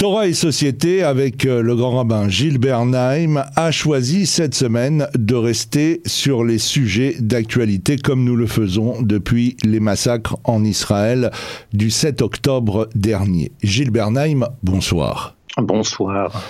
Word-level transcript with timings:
Torah 0.00 0.28
et 0.28 0.32
Société, 0.32 1.02
avec 1.02 1.44
euh, 1.44 1.60
le 1.60 1.76
grand 1.76 1.98
rabbin 1.98 2.26
Gilles 2.26 2.56
Bernheim, 2.56 3.44
a 3.54 3.70
choisi 3.70 4.24
cette 4.24 4.54
semaine 4.54 5.06
de 5.14 5.34
rester 5.34 6.00
sur 6.06 6.42
les 6.42 6.56
sujets 6.56 7.16
d'actualité 7.20 7.98
comme 7.98 8.24
nous 8.24 8.34
le 8.34 8.46
faisons 8.46 9.02
depuis 9.02 9.58
les 9.62 9.78
massacres 9.78 10.38
en 10.44 10.64
Israël 10.64 11.30
du 11.74 11.90
7 11.90 12.22
octobre 12.22 12.88
dernier. 12.94 13.52
Gilles 13.62 13.90
Bernheim, 13.90 14.48
bonsoir. 14.62 15.36
Bonsoir. 15.58 16.44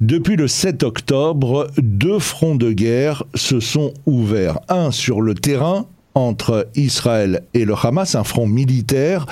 Depuis 0.00 0.36
le 0.36 0.46
7 0.46 0.84
octobre, 0.84 1.72
deux 1.78 2.20
fronts 2.20 2.54
de 2.54 2.70
guerre 2.70 3.24
se 3.34 3.58
sont 3.58 3.92
ouverts. 4.06 4.60
Un 4.68 4.92
sur 4.92 5.22
le 5.22 5.34
terrain 5.34 5.86
entre 6.14 6.68
Israël 6.76 7.42
et 7.52 7.64
le 7.64 7.74
Hamas, 7.74 8.14
un 8.14 8.22
front 8.22 8.46
militaire, 8.46 9.26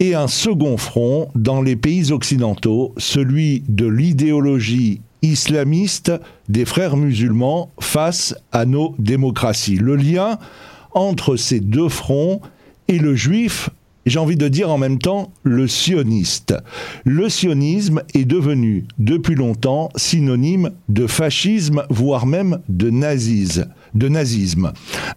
et 0.00 0.14
un 0.14 0.28
second 0.28 0.76
front 0.76 1.28
dans 1.34 1.62
les 1.62 1.76
pays 1.76 2.12
occidentaux, 2.12 2.94
celui 2.98 3.62
de 3.68 3.86
l'idéologie 3.86 5.00
islamiste 5.22 6.12
des 6.48 6.64
frères 6.64 6.96
musulmans 6.96 7.70
face 7.80 8.34
à 8.52 8.66
nos 8.66 8.94
démocraties. 8.98 9.76
Le 9.76 9.96
lien 9.96 10.38
entre 10.92 11.36
ces 11.36 11.60
deux 11.60 11.88
fronts 11.88 12.40
est 12.88 12.98
le 12.98 13.14
juif 13.14 13.70
j'ai 14.06 14.18
envie 14.18 14.36
de 14.36 14.48
dire 14.48 14.70
en 14.70 14.78
même 14.78 14.98
temps 14.98 15.32
le 15.42 15.66
sioniste. 15.66 16.54
Le 17.04 17.28
sionisme 17.28 18.02
est 18.14 18.24
devenu 18.24 18.84
depuis 18.98 19.34
longtemps 19.34 19.88
synonyme 19.96 20.70
de 20.88 21.06
fascisme, 21.06 21.84
voire 21.90 22.26
même 22.26 22.60
de 22.68 22.90
nazisme. 22.90 23.68
De 23.94 24.08
nazisme. 24.08 24.72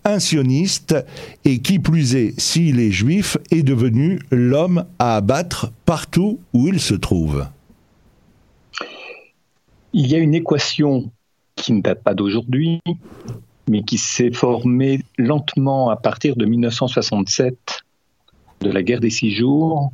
Un 0.06 0.20
sioniste, 0.20 0.96
et 1.46 1.60
qui 1.60 1.80
plus 1.80 2.16
est 2.16 2.40
s'il 2.40 2.80
est 2.80 2.92
juif, 2.92 3.38
est 3.52 3.64
devenu 3.64 4.20
l'homme 4.32 4.86
à 5.00 5.16
abattre 5.16 5.72
partout 5.86 6.40
où 6.54 6.68
il 6.68 6.80
se 6.80 6.94
trouve. 6.94 7.48
Il 9.94 10.08
y 10.08 10.16
a 10.16 10.20
une 10.20 10.36
équation 10.36 11.12
qui 11.56 11.74
ne 11.74 11.82
date 11.82 12.04
pas 12.04 12.14
d'aujourd'hui, 12.14 12.80
mais 13.68 13.82
qui 13.82 13.98
s'est 13.98 14.32
formée 14.32 15.02
lentement 15.18 15.90
à 15.90 15.96
partir 15.96 16.36
de 16.36 16.46
1967 16.46 17.84
de 18.62 18.72
la 18.72 18.84
guerre 18.84 19.00
des 19.00 19.10
six 19.10 19.32
jours, 19.32 19.92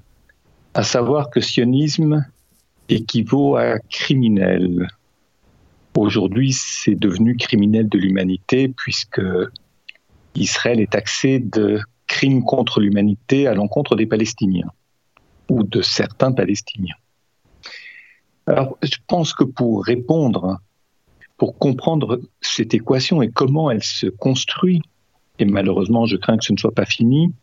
à 0.73 0.83
savoir 0.83 1.29
que 1.29 1.41
sionisme 1.41 2.25
équivaut 2.89 3.55
à 3.55 3.79
criminel. 3.89 4.87
Aujourd'hui, 5.95 6.53
c'est 6.53 6.95
devenu 6.95 7.35
criminel 7.37 7.87
de 7.87 7.97
l'humanité 7.97 8.67
puisque 8.67 9.21
Israël 10.35 10.79
est 10.79 10.91
taxé 10.91 11.39
de 11.39 11.79
crimes 12.07 12.43
contre 12.43 12.79
l'humanité 12.79 13.47
à 13.47 13.53
l'encontre 13.53 13.95
des 13.95 14.05
Palestiniens 14.05 14.71
ou 15.49 15.63
de 15.63 15.81
certains 15.81 16.31
Palestiniens. 16.31 16.95
Alors, 18.47 18.77
je 18.81 18.97
pense 19.07 19.33
que 19.33 19.43
pour 19.43 19.85
répondre, 19.85 20.59
pour 21.37 21.57
comprendre 21.57 22.21
cette 22.41 22.73
équation 22.73 23.21
et 23.21 23.29
comment 23.29 23.71
elle 23.71 23.83
se 23.83 24.07
construit, 24.07 24.81
et 25.39 25.45
malheureusement, 25.45 26.05
je 26.05 26.17
crains 26.17 26.37
que 26.37 26.45
ce 26.45 26.53
ne 26.53 26.57
soit 26.57 26.73
pas 26.73 26.85
fini, 26.85 27.33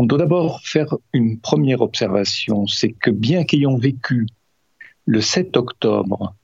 on 0.00 0.04
doit 0.04 0.16
d'abord 0.16 0.62
faire 0.62 0.96
une 1.12 1.38
première 1.38 1.82
observation, 1.82 2.66
c'est 2.66 2.90
que 2.90 3.10
bien 3.10 3.44
qu'ayant 3.44 3.76
vécu 3.76 4.26
le 5.04 5.20
7 5.20 5.58
octobre 5.58 6.34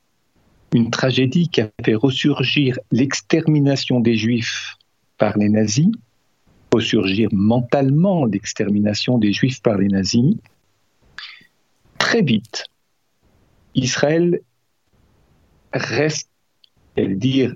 une 0.75 0.91
tragédie 0.91 1.49
qui 1.49 1.63
a 1.63 1.71
fait 1.83 1.95
ressurgir 1.95 2.79
l'extermination 2.93 4.01
des 4.01 4.15
Juifs 4.15 4.77
par 5.17 5.39
les 5.39 5.49
nazis, 5.49 5.89
ressurgir 6.71 7.31
mentalement 7.33 8.27
l'extermination 8.27 9.17
des 9.17 9.33
Juifs 9.33 9.63
par 9.63 9.79
les 9.79 9.89
nazis, 9.89 10.37
très 11.97 12.21
vite, 12.21 12.67
Israël 13.75 14.41
reste, 15.73 16.29
elle 16.95 17.19
dire, 17.19 17.55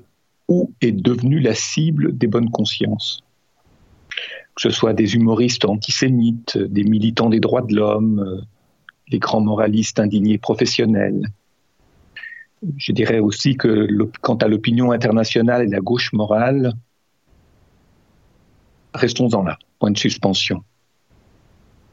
où 0.48 0.72
est 0.80 0.92
devenue 0.92 1.40
la 1.40 1.54
cible 1.54 2.16
des 2.16 2.26
bonnes 2.26 2.50
consciences 2.50 3.22
ce 4.60 4.68
soit 4.68 4.92
des 4.92 5.14
humoristes 5.14 5.64
antisémites, 5.64 6.58
des 6.58 6.84
militants 6.84 7.30
des 7.30 7.40
droits 7.40 7.62
de 7.62 7.74
l'homme, 7.74 8.44
des 9.10 9.18
grands 9.18 9.40
moralistes 9.40 9.98
indignés 9.98 10.36
professionnels. 10.36 11.28
Je 12.76 12.92
dirais 12.92 13.20
aussi 13.20 13.56
que 13.56 13.88
quant 14.20 14.34
à 14.34 14.48
l'opinion 14.48 14.92
internationale 14.92 15.62
et 15.62 15.70
la 15.70 15.80
gauche 15.80 16.12
morale, 16.12 16.74
restons-en 18.92 19.44
là, 19.44 19.58
point 19.78 19.92
de 19.92 19.98
suspension. 19.98 20.62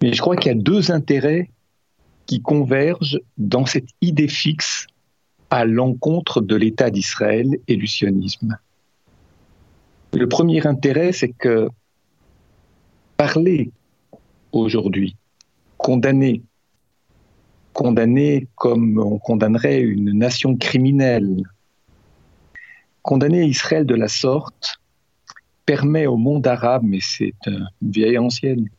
Mais 0.01 0.11
je 0.11 0.19
crois 0.19 0.35
qu'il 0.35 0.51
y 0.51 0.55
a 0.55 0.61
deux 0.61 0.91
intérêts 0.91 1.49
qui 2.25 2.41
convergent 2.41 3.21
dans 3.37 3.65
cette 3.65 3.91
idée 4.01 4.27
fixe 4.27 4.87
à 5.49 5.63
l'encontre 5.63 6.41
de 6.41 6.57
l'État 6.57 6.89
d'Israël 6.89 7.59
et 7.69 7.77
du 7.77 7.87
sionisme. 7.87 8.57
Le 10.11 10.27
premier 10.27 10.67
intérêt, 10.67 11.13
c'est 11.13 11.31
que 11.31 11.69
parler 13.17 13.71
aujourd'hui, 14.51 15.15
condamner, 15.77 16.43
condamner 17.73 18.47
comme 18.55 18.99
on 18.99 19.17
condamnerait 19.17 19.81
une 19.81 20.11
nation 20.11 20.55
criminelle, 20.55 21.43
condamner 23.01 23.45
Israël 23.45 23.85
de 23.85 23.95
la 23.95 24.07
sorte 24.07 24.79
permet 25.65 26.05
au 26.05 26.15
monde 26.15 26.45
arabe, 26.47 26.83
mais 26.85 26.99
c'est 27.01 27.33
une 27.45 27.67
vieille 27.81 28.17
ancienne, 28.17 28.69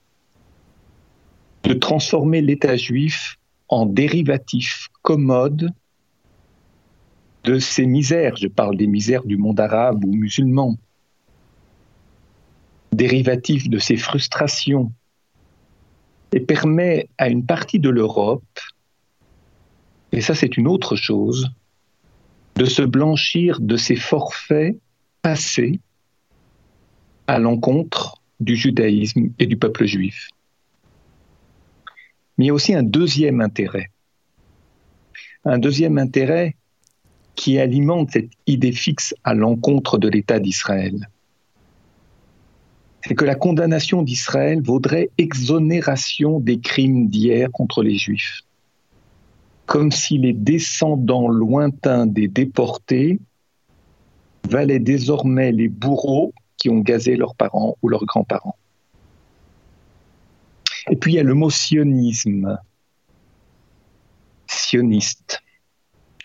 de 1.64 1.74
transformer 1.74 2.40
l'État 2.40 2.76
juif 2.76 3.38
en 3.68 3.84
dérivatif 3.84 4.88
commode 5.02 5.70
de 7.44 7.58
ses 7.58 7.86
misères. 7.86 8.36
Je 8.36 8.46
parle 8.46 8.76
des 8.76 8.86
misères 8.86 9.24
du 9.24 9.36
monde 9.36 9.60
arabe 9.60 10.04
ou 10.04 10.14
musulman 10.14 10.76
dérivatif 12.98 13.70
de 13.70 13.78
ces 13.78 13.96
frustrations 13.96 14.92
et 16.32 16.40
permet 16.40 17.08
à 17.16 17.28
une 17.28 17.46
partie 17.46 17.78
de 17.78 17.88
l'Europe, 17.88 18.58
et 20.10 20.20
ça 20.20 20.34
c'est 20.34 20.56
une 20.56 20.66
autre 20.66 20.96
chose, 20.96 21.48
de 22.56 22.64
se 22.64 22.82
blanchir 22.82 23.60
de 23.60 23.76
ses 23.76 23.94
forfaits 23.94 24.76
passés 25.22 25.78
à 27.28 27.38
l'encontre 27.38 28.20
du 28.40 28.56
judaïsme 28.56 29.30
et 29.38 29.46
du 29.46 29.56
peuple 29.56 29.86
juif. 29.86 30.28
Mais 32.36 32.46
il 32.46 32.48
y 32.48 32.50
a 32.50 32.54
aussi 32.54 32.74
un 32.74 32.82
deuxième 32.82 33.40
intérêt. 33.40 33.90
Un 35.44 35.58
deuxième 35.58 35.98
intérêt 35.98 36.56
qui 37.36 37.60
alimente 37.60 38.10
cette 38.10 38.30
idée 38.48 38.72
fixe 38.72 39.14
à 39.22 39.34
l'encontre 39.34 39.98
de 39.98 40.08
l'État 40.08 40.40
d'Israël 40.40 41.08
c'est 43.04 43.14
que 43.14 43.24
la 43.24 43.34
condamnation 43.34 44.02
d'Israël 44.02 44.60
vaudrait 44.62 45.10
exonération 45.18 46.40
des 46.40 46.58
crimes 46.58 47.08
d'hier 47.08 47.50
contre 47.52 47.82
les 47.82 47.96
Juifs. 47.96 48.42
Comme 49.66 49.92
si 49.92 50.18
les 50.18 50.32
descendants 50.32 51.28
lointains 51.28 52.06
des 52.06 52.26
déportés 52.26 53.20
valaient 54.48 54.78
désormais 54.78 55.52
les 55.52 55.68
bourreaux 55.68 56.32
qui 56.56 56.70
ont 56.70 56.80
gazé 56.80 57.16
leurs 57.16 57.34
parents 57.34 57.76
ou 57.82 57.88
leurs 57.88 58.04
grands-parents. 58.04 58.56
Et 60.90 60.96
puis 60.96 61.12
il 61.12 61.16
y 61.16 61.20
a 61.20 61.22
le 61.22 61.34
mot 61.34 61.50
sionisme, 61.50 62.58
sioniste. 64.46 65.42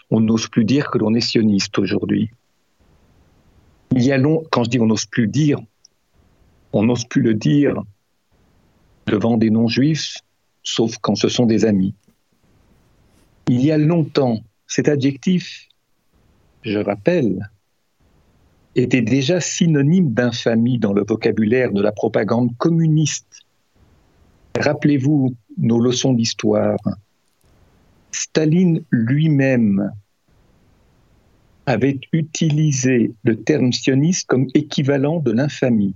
On 0.09 0.21
n'ose 0.21 0.47
plus 0.47 0.65
dire 0.65 0.89
que 0.89 0.97
l'on 0.97 1.13
est 1.13 1.21
sioniste 1.21 1.77
aujourd'hui. 1.77 2.31
Il 3.91 4.03
y 4.03 4.11
a 4.11 4.17
long, 4.17 4.43
quand 4.51 4.63
je 4.63 4.69
dis 4.69 4.79
on 4.79 4.85
n'ose 4.85 5.05
plus 5.05 5.27
dire, 5.27 5.59
on 6.73 6.83
n'ose 6.83 7.05
plus 7.05 7.21
le 7.21 7.35
dire 7.35 7.81
devant 9.05 9.37
des 9.37 9.49
non-juifs, 9.49 10.17
sauf 10.63 10.97
quand 10.97 11.15
ce 11.15 11.29
sont 11.29 11.45
des 11.45 11.65
amis. 11.65 11.93
Il 13.47 13.63
y 13.63 13.71
a 13.71 13.77
longtemps, 13.77 14.39
cet 14.67 14.89
adjectif, 14.89 15.67
je 16.63 16.79
rappelle, 16.79 17.49
était 18.75 19.01
déjà 19.01 19.39
synonyme 19.39 20.13
d'infamie 20.13 20.79
dans 20.79 20.93
le 20.93 21.03
vocabulaire 21.07 21.71
de 21.71 21.81
la 21.81 21.91
propagande 21.91 22.57
communiste. 22.57 23.41
Rappelez-vous 24.59 25.35
nos 25.57 25.79
leçons 25.79 26.13
d'histoire. 26.13 26.79
Staline 28.11 28.83
lui-même 28.89 29.91
avait 31.65 31.99
utilisé 32.11 33.13
le 33.23 33.41
terme 33.43 33.71
sioniste 33.71 34.27
comme 34.27 34.47
équivalent 34.53 35.19
de 35.19 35.31
l'infamie. 35.31 35.95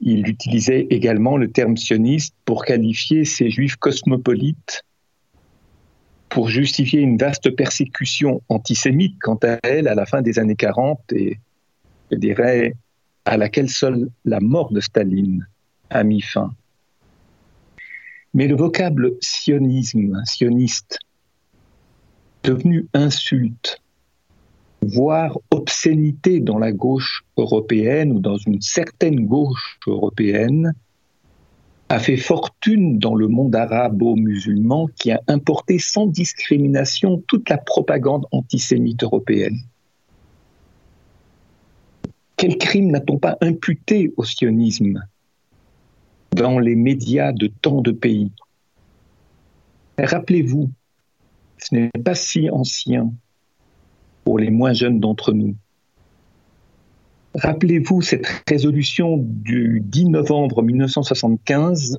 Il 0.00 0.28
utilisait 0.28 0.86
également 0.90 1.36
le 1.36 1.50
terme 1.50 1.76
sioniste 1.76 2.34
pour 2.44 2.64
qualifier 2.64 3.24
ces 3.24 3.50
juifs 3.50 3.76
cosmopolites, 3.76 4.84
pour 6.28 6.48
justifier 6.48 7.00
une 7.00 7.16
vaste 7.16 7.50
persécution 7.54 8.42
antisémite 8.48 9.16
quant 9.20 9.38
à 9.42 9.58
elle 9.62 9.86
à 9.86 9.94
la 9.94 10.04
fin 10.04 10.20
des 10.20 10.38
années 10.38 10.56
40 10.56 11.00
et 11.12 11.38
je 12.10 12.16
dirais 12.16 12.74
à 13.24 13.36
laquelle 13.36 13.70
seule 13.70 14.10
la 14.24 14.40
mort 14.40 14.72
de 14.72 14.80
Staline 14.80 15.46
a 15.90 16.02
mis 16.02 16.20
fin. 16.20 16.52
Mais 18.34 18.48
le 18.48 18.56
vocable 18.56 19.12
sionisme, 19.20 20.20
sioniste, 20.24 20.98
devenu 22.42 22.88
insulte, 22.92 23.80
voire 24.86 25.38
obscénité 25.50 26.40
dans 26.40 26.58
la 26.58 26.72
gauche 26.72 27.24
européenne 27.36 28.12
ou 28.12 28.20
dans 28.20 28.36
une 28.36 28.60
certaine 28.60 29.26
gauche 29.26 29.78
européenne, 29.86 30.74
a 31.88 31.98
fait 31.98 32.16
fortune 32.16 32.98
dans 32.98 33.14
le 33.14 33.28
monde 33.28 33.54
arabo-musulman 33.54 34.88
qui 34.96 35.12
a 35.12 35.20
importé 35.28 35.78
sans 35.78 36.06
discrimination 36.06 37.22
toute 37.26 37.48
la 37.50 37.58
propagande 37.58 38.26
antisémite 38.32 39.02
européenne. 39.02 39.58
Quel 42.36 42.58
crime 42.58 42.90
n'a-t-on 42.90 43.18
pas 43.18 43.36
imputé 43.40 44.12
au 44.16 44.24
sionisme 44.24 45.04
dans 46.32 46.58
les 46.58 46.74
médias 46.74 47.32
de 47.32 47.46
tant 47.46 47.80
de 47.80 47.92
pays? 47.92 48.32
Rappelez-vous, 49.98 50.70
ce 51.58 51.74
n'est 51.74 52.02
pas 52.04 52.16
si 52.16 52.50
ancien 52.50 53.12
pour 54.24 54.38
les 54.38 54.50
moins 54.50 54.72
jeunes 54.72 55.00
d'entre 55.00 55.32
nous. 55.32 55.54
Rappelez-vous 57.34 58.00
cette 58.00 58.26
résolution 58.48 59.18
du 59.18 59.82
10 59.84 60.06
novembre 60.06 60.62
1975 60.62 61.98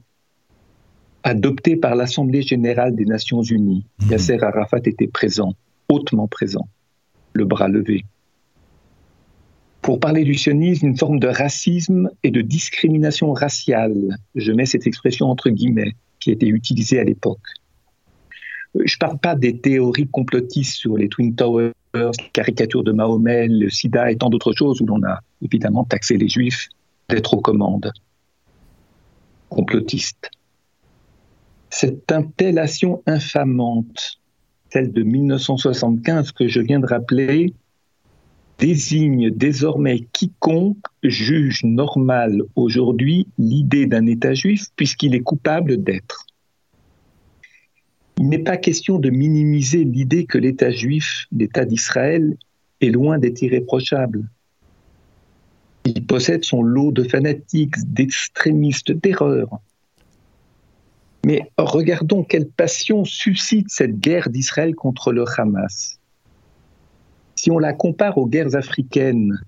adoptée 1.24 1.76
par 1.76 1.96
l'Assemblée 1.96 2.44
générale 2.44 2.96
des 2.96 3.06
Nations 3.06 3.42
unies. 3.42 3.86
Mhm. 4.02 4.12
Yasser 4.12 4.42
Arafat 4.42 4.82
était 4.86 5.08
présent, 5.08 5.54
hautement 5.90 6.28
présent, 6.28 6.68
le 7.34 7.46
bras 7.46 7.68
levé. 7.68 8.06
Pour 9.82 10.00
parler 10.00 10.24
du 10.24 10.36
sionisme, 10.36 10.88
une 10.88 10.98
forme 10.98 11.20
de 11.20 11.28
racisme 11.28 12.10
et 12.24 12.32
de 12.32 12.42
discrimination 12.42 13.34
raciale, 13.34 14.18
je 14.34 14.52
mets 14.52 14.66
cette 14.66 14.88
expression 14.88 15.28
entre 15.28 15.50
guillemets, 15.50 15.96
qui 16.20 16.32
était 16.32 16.48
utilisée 16.48 17.00
à 17.00 17.04
l'époque. 17.04 17.48
Je 18.74 18.96
ne 18.96 19.00
parle 19.00 19.20
pas 19.20 19.36
des 19.36 19.60
théories 19.60 20.08
complotistes 20.08 20.76
sur 20.76 20.98
les 20.98 21.08
Twin 21.08 21.36
Towers, 21.36 21.72
les 21.96 22.30
caricatures 22.34 22.84
de 22.84 22.92
Mahomet, 22.92 23.48
le 23.48 23.70
sida 23.70 24.12
et 24.12 24.18
tant 24.18 24.30
d'autres 24.30 24.54
choses 24.54 24.82
où 24.82 24.86
l'on 24.86 25.04
a 25.04 25.20
évidemment 25.42 25.84
taxé 25.84 26.18
les 26.18 26.28
juifs 26.28 26.70
d'être 27.10 27.34
aux 27.34 27.42
commandes. 27.42 27.92
Complotistes. 29.50 30.30
Cette 31.70 32.12
intellation 32.12 33.02
infamante, 33.06 34.20
celle 34.70 34.92
de 34.92 35.04
1975 35.04 36.32
que 36.32 36.48
je 36.48 36.62
viens 36.62 36.80
de 36.80 36.88
rappeler, 36.88 37.54
désigne 38.60 39.30
désormais 39.32 40.08
quiconque 40.14 40.86
juge 41.04 41.64
normal 41.64 42.42
aujourd'hui 42.56 43.28
l'idée 43.38 43.86
d'un 43.86 44.06
État 44.06 44.34
juif 44.34 44.68
puisqu'il 44.76 45.16
est 45.16 45.22
coupable 45.22 45.84
d'être. 45.84 46.26
Il 48.26 48.30
n'est 48.30 48.40
pas 48.40 48.58
question 48.58 48.98
de 48.98 49.12
minimiser 49.12 49.84
l'idée 49.84 50.26
que 50.26 50.40
l'État 50.40 50.72
juif, 50.72 51.28
l'État 51.32 51.64
d'Israël, 51.64 52.36
est 52.82 52.90
loin 52.90 53.20
d'être 53.20 53.44
irréprochable. 53.44 54.28
Il 55.86 56.08
possède 56.08 56.44
son 56.44 56.64
lot 56.64 56.92
de 56.92 57.04
fanatiques, 57.04 57.76
d'extrémistes, 57.86 58.92
d'erreurs. 58.92 59.60
Mais 61.24 61.52
regardons 61.60 62.24
quelle 62.24 62.48
passion 62.48 63.06
suscite 63.06 63.68
cette 63.70 64.00
guerre 64.00 64.32
d'Israël 64.32 64.74
contre 64.74 65.12
le 65.12 65.24
Hamas. 65.38 66.00
Si 67.36 67.52
on 67.52 67.60
la 67.60 67.74
compare 67.74 68.18
aux 68.18 68.26
guerres 68.26 68.56
africaines, 68.56 69.40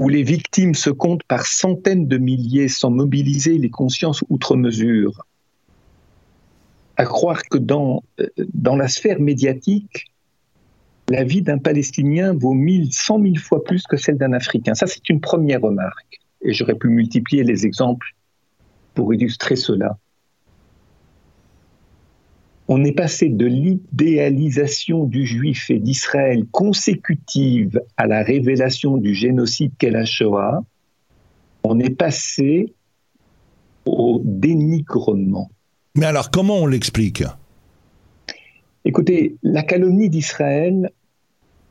où 0.00 0.08
les 0.08 0.24
victimes 0.24 0.74
se 0.74 0.90
comptent 0.90 1.22
par 1.28 1.46
centaines 1.46 2.08
de 2.08 2.18
milliers 2.18 2.66
sans 2.66 2.90
mobiliser 2.90 3.56
les 3.56 3.70
consciences 3.70 4.24
outre 4.30 4.56
mesure, 4.56 5.24
à 6.98 7.04
croire 7.04 7.42
que 7.44 7.56
dans, 7.56 8.02
euh, 8.20 8.26
dans 8.52 8.76
la 8.76 8.88
sphère 8.88 9.20
médiatique, 9.20 10.12
la 11.08 11.24
vie 11.24 11.40
d'un 11.40 11.58
Palestinien 11.58 12.34
vaut 12.34 12.52
mille, 12.52 12.92
cent 12.92 13.18
mille 13.18 13.38
fois 13.38 13.64
plus 13.64 13.84
que 13.84 13.96
celle 13.96 14.18
d'un 14.18 14.32
Africain. 14.32 14.74
Ça, 14.74 14.86
c'est 14.86 15.08
une 15.08 15.20
première 15.20 15.62
remarque. 15.62 16.20
Et 16.42 16.52
j'aurais 16.52 16.74
pu 16.74 16.88
multiplier 16.88 17.44
les 17.44 17.64
exemples 17.64 18.14
pour 18.94 19.14
illustrer 19.14 19.56
cela. 19.56 19.96
On 22.66 22.84
est 22.84 22.92
passé 22.92 23.30
de 23.30 23.46
l'idéalisation 23.46 25.04
du 25.04 25.24
juif 25.24 25.70
et 25.70 25.78
d'Israël 25.78 26.46
consécutive 26.50 27.80
à 27.96 28.06
la 28.06 28.22
révélation 28.22 28.98
du 28.98 29.14
génocide 29.14 29.72
qu'est 29.78 29.90
la 29.90 30.04
on 31.64 31.80
est 31.80 31.96
passé 31.96 32.74
au 33.86 34.20
dénigrement. 34.22 35.50
Mais 35.98 36.06
alors, 36.06 36.30
comment 36.30 36.58
on 36.58 36.68
l'explique? 36.68 37.24
Écoutez, 38.84 39.34
la 39.42 39.64
calomnie 39.64 40.08
d'Israël, 40.08 40.92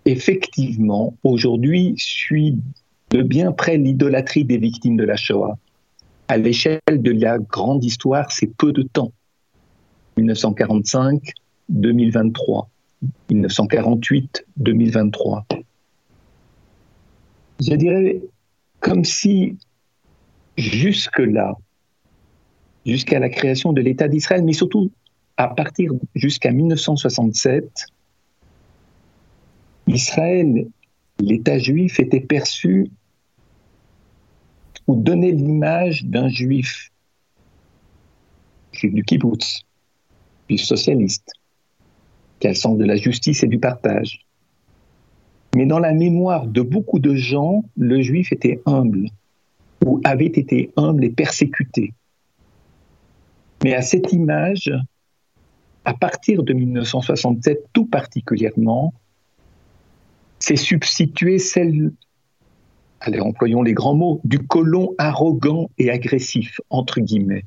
effectivement, 0.03 1.15
aujourd'hui, 1.24 1.94
suit 1.97 2.59
de 3.09 3.21
bien 3.21 3.53
près 3.53 3.77
l'idolâtrie 3.77 4.44
des 4.44 4.57
victimes 4.57 4.97
de 4.97 5.06
la 5.06 5.15
Shoah. 5.15 5.57
À 6.27 6.35
l'échelle 6.35 6.81
de 6.89 7.12
la 7.12 7.38
grande 7.38 7.85
histoire, 7.85 8.29
c'est 8.33 8.53
peu 8.53 8.74
de 8.74 8.81
temps. 8.81 9.13
1945, 10.18 11.21
2023. 11.69 12.69
1948, 13.30 14.45
2023. 14.57 15.45
Je 17.62 17.75
dirais 17.75 18.21
comme 18.81 19.06
si 19.06 19.57
jusque-là, 20.57 21.56
jusqu'à 22.88 23.19
la 23.19 23.30
création 23.30 23.74
de 23.74 23.81
l'État 23.81 24.07
d'Israël, 24.07 24.44
mais 24.44 24.54
surtout 24.54 24.92
à 25.36 25.50
partir 25.50 25.92
jusqu'à 26.16 26.51
1967, 26.51 27.69
Israël, 29.88 30.68
l'État 31.19 31.60
juif 31.60 32.00
était 32.00 32.22
perçu 32.22 32.89
ou 34.88 34.95
donnait 34.95 35.31
l'image 35.31 36.06
d'un 36.06 36.30
juif, 36.30 36.92
juif 38.72 38.94
du 38.94 39.04
kibbutz, 39.04 39.63
juif 40.50 40.62
socialiste, 40.62 41.30
qui 42.40 42.48
a 42.48 42.51
le 42.51 42.56
sens 42.56 42.78
de 42.78 42.86
la 42.86 42.95
justice 42.95 43.44
et 43.44 43.48
du 43.48 43.60
partage. 43.60 44.25
Mais 45.56 45.66
dans 45.66 45.80
la 45.80 45.94
mémoire 45.94 46.48
de 46.48 46.62
beaucoup 46.62 47.00
de 47.00 47.16
gens, 47.16 47.63
le 47.75 48.01
juif 48.01 48.31
était 48.31 48.62
humble, 48.66 49.10
ou 49.86 50.00
avait 50.04 50.25
été 50.25 50.72
humble 50.78 51.04
et 51.04 51.10
persécuté. 51.10 51.94
Mais 53.63 53.74
à 53.74 53.81
cette 53.81 54.13
image, 54.13 54.71
à 55.86 55.94
partir 55.94 56.44
de 56.44 56.54
1967 56.54 57.68
tout 57.74 57.86
particulièrement, 57.86 58.94
s'est 60.40 60.56
substituée 60.56 61.40
celle, 61.40 61.92
allez, 62.99 63.19
employons 63.19 63.64
les 63.64 63.73
grands 63.73 63.95
mots, 63.95 64.21
du 64.23 64.40
colon 64.40 64.94
arrogant 64.97 65.69
et 65.78 65.90
agressif, 65.90 66.59
entre 66.69 66.99
guillemets. 66.99 67.45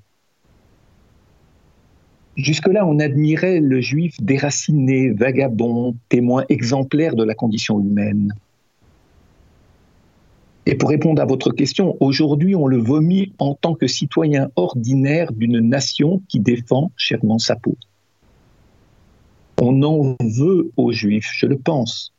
Jusque-là, 2.37 2.87
on 2.87 2.99
admirait 2.99 3.61
le 3.61 3.81
juif 3.81 4.17
déraciné, 4.21 5.11
vagabond, 5.11 5.95
témoin 6.09 6.45
exemplaire 6.49 7.15
de 7.15 7.25
la 7.25 7.35
condition 7.35 7.81
humaine. 7.81 8.33
Et 10.67 10.75
pour 10.75 10.91
répondre 10.91 11.21
à 11.23 11.25
votre 11.25 11.53
question, 11.53 11.97
aujourd'hui, 12.01 12.55
on 12.55 12.67
le 12.67 12.77
vomit 12.77 13.33
en 13.39 13.55
tant 13.55 13.75
que 13.75 13.87
citoyen 13.87 14.51
ordinaire 14.57 15.33
d'une 15.33 15.61
nation 15.61 16.23
qui 16.29 16.41
défend 16.41 16.93
chèrement 16.97 17.39
sa 17.39 17.57
peau. 17.57 17.77
On 19.61 19.83
en 19.83 20.17
veut 20.21 20.71
aux 20.77 20.93
Juifs, 20.93 21.31
je 21.35 21.47
le 21.47 21.59
pense. 21.59 22.13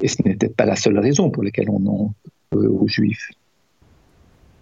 Et 0.00 0.08
ce 0.08 0.22
n'était 0.24 0.48
pas 0.48 0.64
la 0.64 0.76
seule 0.76 0.98
raison 0.98 1.30
pour 1.30 1.42
laquelle 1.42 1.70
on 1.70 1.86
en 1.86 2.14
veut 2.52 2.70
aux 2.70 2.88
Juifs. 2.88 3.30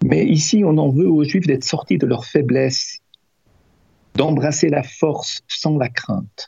Mais 0.03 0.25
ici, 0.25 0.63
on 0.63 0.77
en 0.77 0.89
veut 0.89 1.09
aux 1.09 1.23
Juifs 1.23 1.47
d'être 1.47 1.63
sortis 1.63 1.97
de 1.97 2.05
leur 2.05 2.25
faiblesse, 2.25 2.99
d'embrasser 4.15 4.69
la 4.69 4.83
force 4.83 5.41
sans 5.47 5.77
la 5.77 5.89
crainte. 5.89 6.47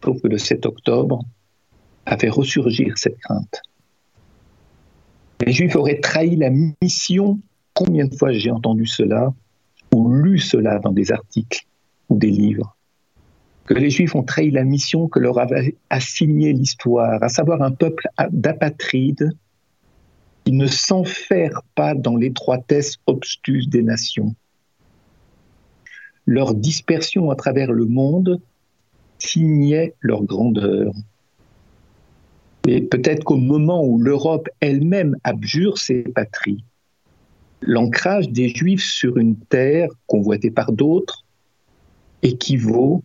Trouve 0.00 0.20
que 0.20 0.28
le 0.28 0.38
7 0.38 0.66
octobre 0.66 1.24
a 2.06 2.16
fait 2.16 2.30
ressurgir 2.30 2.96
cette 2.96 3.18
crainte. 3.18 3.62
Les 5.50 5.56
Juifs 5.56 5.74
auraient 5.74 5.98
trahi 5.98 6.36
la 6.36 6.48
mission. 6.80 7.40
Combien 7.74 8.06
de 8.06 8.14
fois 8.14 8.30
j'ai 8.30 8.52
entendu 8.52 8.86
cela 8.86 9.34
ou 9.92 10.14
lu 10.14 10.38
cela 10.38 10.78
dans 10.78 10.92
des 10.92 11.10
articles 11.10 11.66
ou 12.08 12.16
des 12.16 12.30
livres? 12.30 12.76
Que 13.64 13.74
les 13.74 13.90
Juifs 13.90 14.14
ont 14.14 14.22
trahi 14.22 14.52
la 14.52 14.62
mission 14.62 15.08
que 15.08 15.18
leur 15.18 15.40
avait 15.40 15.74
assignée 15.90 16.52
l'histoire, 16.52 17.20
à 17.20 17.28
savoir 17.28 17.62
un 17.62 17.72
peuple 17.72 18.06
d'apatrides 18.30 19.32
qui 20.44 20.52
ne 20.52 20.68
s'enferme 20.68 21.62
pas 21.74 21.96
dans 21.96 22.14
l'étroitesse 22.14 22.98
obstuse 23.06 23.68
des 23.68 23.82
nations. 23.82 24.36
Leur 26.26 26.54
dispersion 26.54 27.28
à 27.32 27.34
travers 27.34 27.72
le 27.72 27.86
monde 27.86 28.40
signait 29.18 29.94
leur 29.98 30.22
grandeur. 30.22 30.92
Et 32.68 32.82
peut-être 32.82 33.24
qu'au 33.24 33.36
moment 33.36 33.84
où 33.84 33.98
l'Europe 33.98 34.48
elle-même 34.60 35.16
abjure 35.24 35.78
ses 35.78 36.02
patries, 36.02 36.64
l'ancrage 37.62 38.28
des 38.28 38.48
Juifs 38.48 38.84
sur 38.84 39.18
une 39.18 39.36
terre 39.36 39.88
convoitée 40.06 40.50
par 40.50 40.72
d'autres 40.72 41.24
équivaut, 42.22 43.02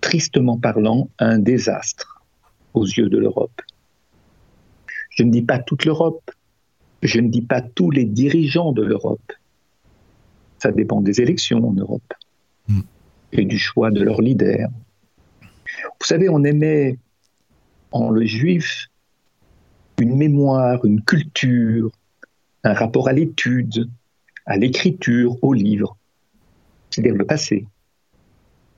tristement 0.00 0.58
parlant, 0.58 1.10
à 1.18 1.26
un 1.26 1.38
désastre 1.38 2.24
aux 2.74 2.84
yeux 2.84 3.08
de 3.08 3.18
l'Europe. 3.18 3.60
Je 5.10 5.22
ne 5.22 5.30
dis 5.30 5.42
pas 5.42 5.58
toute 5.58 5.84
l'Europe, 5.84 6.30
je 7.02 7.20
ne 7.20 7.28
dis 7.28 7.42
pas 7.42 7.60
tous 7.60 7.90
les 7.90 8.04
dirigeants 8.04 8.72
de 8.72 8.82
l'Europe. 8.82 9.32
Ça 10.58 10.70
dépend 10.72 11.00
des 11.00 11.20
élections 11.20 11.66
en 11.66 11.72
Europe 11.72 12.14
hmm. 12.68 12.80
et 13.32 13.44
du 13.44 13.58
choix 13.58 13.90
de 13.90 14.02
leurs 14.02 14.20
leaders. 14.20 14.68
Vous 15.82 16.06
savez, 16.06 16.28
on 16.28 16.44
aimait 16.44 16.98
en 18.02 18.10
le 18.10 18.24
juif 18.24 18.88
une 19.98 20.16
mémoire, 20.16 20.84
une 20.84 21.02
culture, 21.02 21.90
un 22.64 22.74
rapport 22.74 23.08
à 23.08 23.12
l'étude, 23.12 23.88
à 24.44 24.56
l'écriture, 24.56 25.42
au 25.42 25.52
livre, 25.52 25.96
c'est-à-dire 26.90 27.14
le 27.14 27.24
passé. 27.24 27.66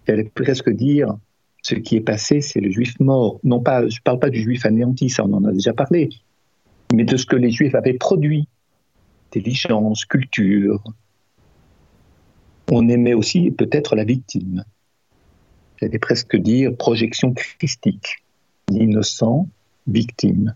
J'allais 0.06 0.24
presque 0.24 0.70
dire, 0.70 1.16
ce 1.62 1.74
qui 1.74 1.96
est 1.96 2.00
passé, 2.00 2.40
c'est 2.40 2.60
le 2.60 2.70
juif 2.70 2.98
mort. 3.00 3.40
Non 3.44 3.60
pas, 3.60 3.80
je 3.88 3.96
ne 3.96 4.02
parle 4.02 4.18
pas 4.18 4.30
du 4.30 4.40
juif 4.40 4.64
anéanti, 4.64 5.10
ça 5.10 5.24
on 5.24 5.32
en 5.32 5.44
a 5.44 5.52
déjà 5.52 5.72
parlé, 5.72 6.08
mais 6.94 7.04
de 7.04 7.16
ce 7.16 7.26
que 7.26 7.36
les 7.36 7.50
juifs 7.50 7.74
avaient 7.74 7.94
produit, 7.94 8.48
intelligence, 9.28 10.04
culture. 10.04 10.82
On 12.70 12.88
aimait 12.88 13.14
aussi 13.14 13.50
peut-être 13.50 13.96
la 13.96 14.04
victime. 14.04 14.64
J'allais 15.80 15.98
presque 15.98 16.36
dire 16.36 16.76
projection 16.76 17.32
christique, 17.32 18.22
l'innocent, 18.70 19.48
victime. 19.86 20.54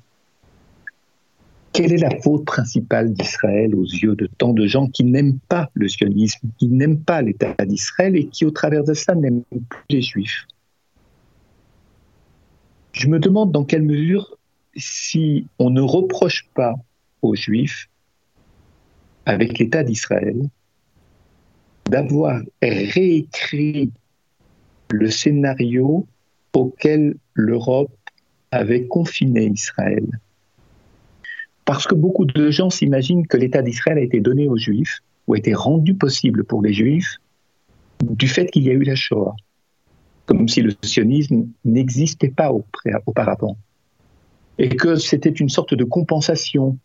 Quelle 1.72 1.92
est 1.92 1.98
la 1.98 2.20
faute 2.20 2.44
principale 2.44 3.14
d'Israël 3.14 3.74
aux 3.74 3.84
yeux 3.84 4.14
de 4.14 4.26
tant 4.26 4.52
de 4.52 4.66
gens 4.66 4.88
qui 4.88 5.04
n'aiment 5.04 5.38
pas 5.48 5.70
le 5.72 5.88
sionisme, 5.88 6.50
qui 6.58 6.68
n'aiment 6.68 7.00
pas 7.00 7.22
l'État 7.22 7.54
d'Israël 7.64 8.14
et 8.16 8.26
qui, 8.26 8.44
au 8.44 8.50
travers 8.50 8.84
de 8.84 8.92
ça, 8.92 9.14
n'aiment 9.14 9.44
plus 9.50 9.84
les 9.88 10.02
Juifs? 10.02 10.46
Je 12.92 13.08
me 13.08 13.18
demande 13.18 13.52
dans 13.52 13.64
quelle 13.64 13.84
mesure, 13.84 14.36
si 14.76 15.46
on 15.58 15.70
ne 15.70 15.80
reproche 15.80 16.46
pas 16.54 16.74
aux 17.22 17.34
Juifs, 17.34 17.88
avec 19.24 19.58
l'État 19.58 19.82
d'Israël, 19.82 20.42
d'avoir 21.86 22.42
réécrit 22.60 23.90
le 24.90 25.10
scénario 25.10 26.06
auquel 26.52 27.16
l'Europe 27.32 27.90
avait 28.52 28.86
confiné 28.86 29.46
Israël. 29.46 30.06
Parce 31.64 31.86
que 31.86 31.94
beaucoup 31.94 32.26
de 32.26 32.50
gens 32.50 32.70
s'imaginent 32.70 33.26
que 33.26 33.36
l'État 33.36 33.62
d'Israël 33.62 33.98
a 33.98 34.02
été 34.02 34.20
donné 34.20 34.48
aux 34.48 34.58
Juifs, 34.58 35.00
ou 35.26 35.34
a 35.34 35.38
été 35.38 35.54
rendu 35.54 35.94
possible 35.94 36.44
pour 36.44 36.62
les 36.62 36.72
Juifs, 36.72 37.16
du 38.02 38.28
fait 38.28 38.46
qu'il 38.46 38.64
y 38.64 38.70
a 38.70 38.74
eu 38.74 38.82
la 38.82 38.94
Shoah. 38.94 39.34
Comme 40.26 40.48
si 40.48 40.60
le 40.60 40.72
sionisme 40.82 41.48
n'existait 41.64 42.30
pas 42.30 42.52
auparavant. 43.06 43.56
Et 44.58 44.68
que 44.68 44.96
c'était 44.96 45.30
une 45.30 45.48
sorte 45.48 45.74
de 45.74 45.84
compensation 45.84 46.78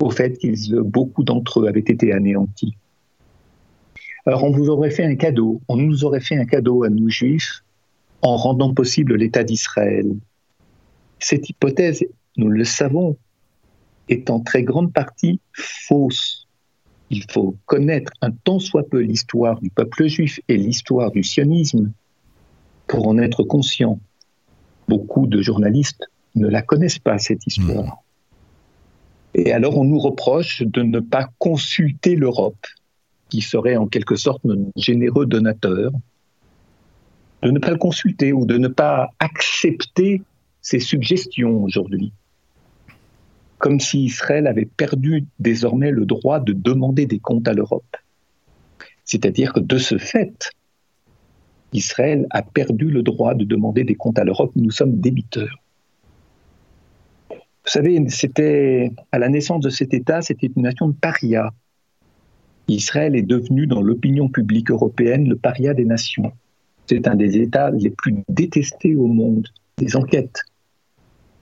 au 0.00 0.10
fait 0.10 0.38
que 0.38 0.80
beaucoup 0.80 1.24
d'entre 1.24 1.60
eux 1.60 1.68
avaient 1.68 1.80
été 1.80 2.12
anéantis. 2.12 2.76
Alors 4.26 4.44
on 4.44 4.50
vous 4.50 4.68
aurait 4.68 4.90
fait 4.90 5.04
un 5.04 5.16
cadeau, 5.16 5.60
on 5.68 5.76
nous 5.76 6.04
aurait 6.04 6.20
fait 6.20 6.36
un 6.36 6.44
cadeau 6.44 6.84
à 6.84 6.88
nous 6.88 7.08
juifs 7.08 7.64
en 8.20 8.36
rendant 8.36 8.72
possible 8.72 9.16
l'État 9.16 9.42
d'Israël. 9.42 10.14
Cette 11.22 11.48
hypothèse, 11.48 12.04
nous 12.36 12.48
le 12.48 12.64
savons, 12.64 13.16
est 14.08 14.28
en 14.28 14.40
très 14.40 14.64
grande 14.64 14.92
partie 14.92 15.40
fausse. 15.52 16.48
Il 17.10 17.30
faut 17.30 17.56
connaître 17.64 18.10
un 18.22 18.32
tant 18.32 18.58
soit 18.58 18.88
peu 18.88 18.98
l'histoire 18.98 19.60
du 19.60 19.70
peuple 19.70 20.08
juif 20.08 20.40
et 20.48 20.56
l'histoire 20.56 21.12
du 21.12 21.22
sionisme 21.22 21.92
pour 22.88 23.06
en 23.06 23.18
être 23.18 23.44
conscient. 23.44 24.00
Beaucoup 24.88 25.28
de 25.28 25.40
journalistes 25.40 26.10
ne 26.34 26.48
la 26.48 26.60
connaissent 26.60 26.98
pas, 26.98 27.18
cette 27.18 27.46
histoire. 27.46 27.84
Hmm. 27.84 29.38
Et 29.40 29.52
alors 29.52 29.78
on 29.78 29.84
nous 29.84 30.00
reproche 30.00 30.62
de 30.62 30.82
ne 30.82 30.98
pas 30.98 31.28
consulter 31.38 32.16
l'Europe, 32.16 32.66
qui 33.28 33.42
serait 33.42 33.76
en 33.76 33.86
quelque 33.86 34.16
sorte 34.16 34.42
notre 34.42 34.72
généreux 34.74 35.26
donateur, 35.26 35.92
de 37.42 37.50
ne 37.50 37.60
pas 37.60 37.70
le 37.70 37.78
consulter 37.78 38.32
ou 38.32 38.44
de 38.44 38.58
ne 38.58 38.68
pas 38.68 39.10
accepter 39.20 40.22
ses 40.62 40.80
suggestions 40.80 41.62
aujourd'hui 41.62 42.12
comme 43.62 43.78
si 43.78 44.06
Israël 44.06 44.48
avait 44.48 44.64
perdu 44.64 45.24
désormais 45.38 45.92
le 45.92 46.04
droit 46.04 46.40
de 46.40 46.52
demander 46.52 47.06
des 47.06 47.20
comptes 47.20 47.46
à 47.46 47.52
l'Europe. 47.52 47.96
C'est-à-dire 49.04 49.52
que 49.52 49.60
de 49.60 49.78
ce 49.78 49.98
fait, 49.98 50.50
Israël 51.72 52.26
a 52.30 52.42
perdu 52.42 52.90
le 52.90 53.04
droit 53.04 53.34
de 53.34 53.44
demander 53.44 53.84
des 53.84 53.94
comptes 53.94 54.18
à 54.18 54.24
l'Europe. 54.24 54.50
Nous 54.56 54.72
sommes 54.72 54.98
débiteurs. 54.98 55.62
Vous 57.30 57.36
savez, 57.66 58.04
c'était 58.08 58.90
à 59.12 59.20
la 59.20 59.28
naissance 59.28 59.60
de 59.60 59.70
cet 59.70 59.94
État, 59.94 60.22
c'était 60.22 60.50
une 60.56 60.62
nation 60.62 60.88
de 60.88 60.94
paria. 60.94 61.52
Israël 62.66 63.14
est 63.14 63.22
devenu 63.22 63.68
dans 63.68 63.80
l'opinion 63.80 64.28
publique 64.28 64.72
européenne 64.72 65.28
le 65.28 65.36
paria 65.36 65.72
des 65.72 65.84
nations. 65.84 66.32
C'est 66.86 67.06
un 67.06 67.14
des 67.14 67.38
États 67.38 67.70
les 67.70 67.90
plus 67.90 68.24
détestés 68.28 68.96
au 68.96 69.06
monde. 69.06 69.46
Des 69.78 69.94
enquêtes, 69.94 70.40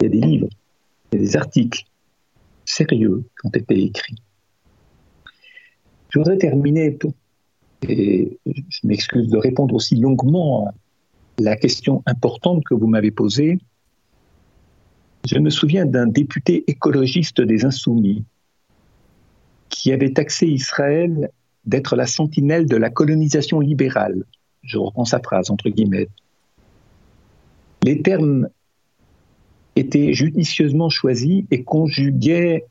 il 0.01 0.05
y 0.05 0.07
a 0.07 0.09
des 0.09 0.21
livres, 0.21 0.49
il 1.13 1.19
y 1.19 1.23
a 1.23 1.25
des 1.25 1.37
articles 1.37 1.85
sérieux 2.65 3.25
qui 3.41 3.47
ont 3.47 3.51
été 3.51 3.85
écrits. 3.85 4.23
Je 6.11 6.19
voudrais 6.19 6.39
terminer, 6.39 6.99
et 7.89 8.39
je 8.47 8.87
m'excuse 8.87 9.29
de 9.29 9.39
répondre 9.39 9.75
aussi 9.75 9.97
longuement 9.97 10.67
à 10.67 10.73
la 11.39 11.57
question 11.57 12.03
importante 12.07 12.65
que 12.65 12.75
vous 12.75 12.87
m'avez 12.87 13.11
posée. 13.11 13.59
Je 15.27 15.39
me 15.39 15.51
souviens 15.51 15.87
d'un 15.87 16.07
député 16.07 16.65
écologiste 16.67 17.41
des 17.41 17.65
Insoumis 17.65 18.25
qui 19.69 19.93
avait 19.93 20.13
taxé 20.13 20.47
Israël 20.47 21.31
d'être 21.65 21.95
la 21.95 22.07
sentinelle 22.07 22.67
de 22.67 22.77
la 22.77 22.91
colonisation 22.91 23.61
libérale. 23.61 24.25
Je 24.63 24.79
reprends 24.79 25.05
sa 25.05 25.21
phrase, 25.21 25.51
entre 25.51 25.69
guillemets. 25.69 26.09
Les 27.83 28.03
termes 28.03 28.49
était 29.77 30.13
judicieusement 30.13 30.89
choisi 30.89 31.47
et 31.51 31.63
conjuguait, 31.63 32.67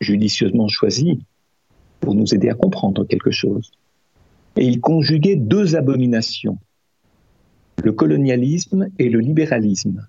judicieusement 0.00 0.68
choisi, 0.68 1.20
pour 2.00 2.14
nous 2.14 2.34
aider 2.34 2.48
à 2.48 2.54
comprendre 2.54 3.04
quelque 3.04 3.30
chose. 3.30 3.70
Et 4.56 4.66
il 4.66 4.80
conjuguait 4.80 5.36
deux 5.36 5.76
abominations, 5.76 6.58
le 7.82 7.92
colonialisme 7.92 8.88
et 8.98 9.08
le 9.08 9.20
libéralisme. 9.20 10.06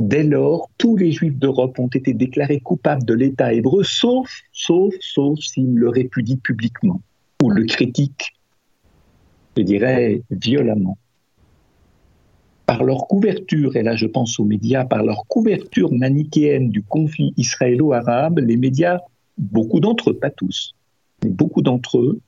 Dès 0.00 0.24
lors, 0.24 0.68
tous 0.78 0.96
les 0.96 1.12
juifs 1.12 1.36
d'Europe 1.36 1.78
ont 1.78 1.88
été 1.88 2.12
déclarés 2.12 2.58
coupables 2.58 3.04
de 3.04 3.14
l'État 3.14 3.52
hébreu, 3.52 3.84
sauf, 3.84 4.28
sauf, 4.52 4.94
sauf 5.00 5.38
s'ils 5.38 5.74
le 5.74 5.88
répudient 5.88 6.38
publiquement 6.42 7.00
ou 7.40 7.50
le 7.50 7.64
critiquent, 7.64 8.34
je 9.56 9.62
dirais, 9.62 10.22
violemment 10.30 10.98
par 12.72 12.84
leur 12.84 13.06
couverture, 13.06 13.76
et 13.76 13.82
là 13.82 13.96
je 13.96 14.06
pense 14.06 14.40
aux 14.40 14.46
médias, 14.46 14.86
par 14.86 15.02
leur 15.02 15.26
couverture 15.26 15.92
manichéenne 15.92 16.70
du 16.70 16.82
conflit 16.82 17.34
israélo-arabe, 17.36 18.38
les 18.38 18.56
médias, 18.56 18.98
beaucoup 19.36 19.78
d'entre 19.78 20.08
eux, 20.08 20.14
pas 20.14 20.30
tous, 20.30 20.74
mais 21.22 21.28
beaucoup 21.28 21.60
d'entre 21.60 21.98
eux, 21.98 22.20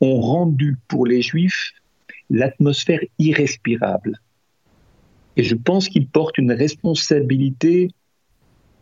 ont 0.00 0.20
rendu 0.20 0.76
pour 0.86 1.04
les 1.04 1.20
juifs 1.20 1.72
l'atmosphère 2.30 3.00
irrespirable. 3.18 4.20
Et 5.36 5.42
je 5.42 5.56
pense 5.56 5.88
qu'ils 5.88 6.06
portent 6.06 6.38
une 6.38 6.52
responsabilité, 6.52 7.90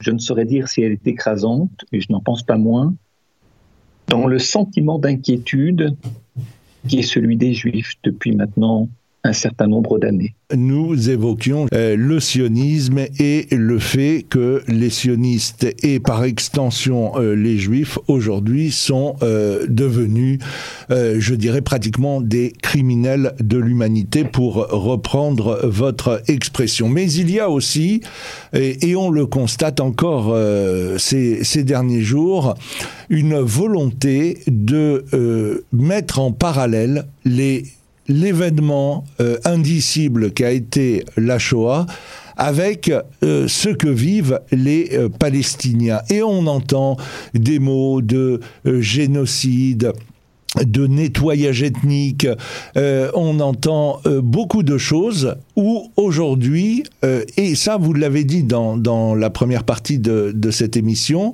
je 0.01 0.11
ne 0.11 0.19
saurais 0.19 0.45
dire 0.45 0.69
si 0.69 0.83
elle 0.83 0.93
est 0.93 1.07
écrasante, 1.07 1.87
et 1.93 2.03
je 2.03 2.13
n'en 2.13 2.21
pense 2.21 2.43
pas 2.43 2.59
moins, 2.59 2.95
dans 4.09 4.27
le 4.27 4.39
sentiment 4.39 4.99
d'inquiétude 4.99 5.97
qui 6.87 6.99
est 6.99 7.11
celui 7.15 7.39
des 7.39 7.55
juifs 7.55 7.95
depuis 8.03 8.37
maintenant 8.37 8.87
un 9.25 9.33
certain 9.33 9.67
nombre 9.67 9.99
d'années. 9.99 10.35
Nous 10.55 11.09
évoquions 11.09 11.67
euh, 11.73 11.97
le 11.97 12.21
sionisme 12.21 12.99
et 13.19 13.47
le 13.51 13.79
fait 13.79 14.25
que 14.29 14.63
les 14.69 14.91
sionistes 14.91 15.67
et 15.83 15.99
par 15.99 16.25
extension 16.25 17.13
euh, 17.17 17.35
les 17.35 17.57
juifs 17.57 17.99
aujourd'hui 18.07 18.71
sont 18.71 19.17
euh, 19.23 19.67
devenus, 19.69 20.39
je 20.91 21.35
dirais 21.35 21.63
pratiquement 21.63 22.21
des 22.21 22.53
criminels 22.63 23.35
de 23.41 23.57
l'humanité 23.57 24.25
pour 24.25 24.57
reprendre 24.69 25.61
votre 25.65 26.23
expression. 26.29 26.89
Mais 26.89 27.11
il 27.11 27.31
y 27.31 27.41
a 27.41 27.49
aussi, 27.49 28.03
et, 28.53 28.95
on 28.95 29.11
le 29.11 29.25
constate 29.27 29.81
encore 29.81 30.37
ces, 30.99 31.65
derniers 31.65 32.03
jours, 32.03 32.55
une 33.09 33.39
volonté 33.39 34.39
de 34.47 35.65
mettre 35.73 36.19
en 36.19 36.33
parallèle 36.33 37.07
les 37.25 37.65
l'événement 38.09 39.05
euh, 39.21 39.39
indicible 39.45 40.33
qu'a 40.33 40.51
été 40.51 41.05
la 41.17 41.39
Shoah 41.39 41.87
avec 42.37 42.91
euh, 43.23 43.47
ce 43.47 43.69
que 43.69 43.89
vivent 43.89 44.41
les 44.51 44.91
euh, 44.93 45.09
Palestiniens. 45.09 46.01
Et 46.11 46.23
on 46.23 46.47
entend 46.47 46.97
des 47.33 47.59
mots 47.59 48.03
de 48.03 48.41
génocide, 48.65 49.93
de 50.65 50.87
nettoyage 50.87 51.65
ethnique, 51.65 52.29
on 52.77 53.41
entend 53.41 54.01
beaucoup 54.23 54.63
de 54.63 54.79
choses 54.79 55.35
où 55.57 55.91
aujourd'hui, 55.97 56.85
et 57.37 57.57
ça 57.57 57.77
vous 57.77 57.93
l'avez 57.93 58.23
dit 58.23 58.45
dans, 58.45 58.77
dans, 58.77 59.17
la 59.17 59.31
première 59.31 59.65
partie 59.65 59.99
de, 59.99 60.31
de 60.33 60.51
cette 60.53 60.77
émission, 60.77 61.33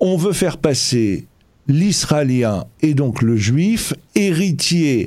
on 0.00 0.16
veut 0.16 0.32
faire 0.32 0.56
passer 0.56 1.26
l'Israélien 1.68 2.64
et 2.80 2.94
donc 2.94 3.20
le 3.20 3.36
Juif 3.36 3.92
héritier 4.14 5.06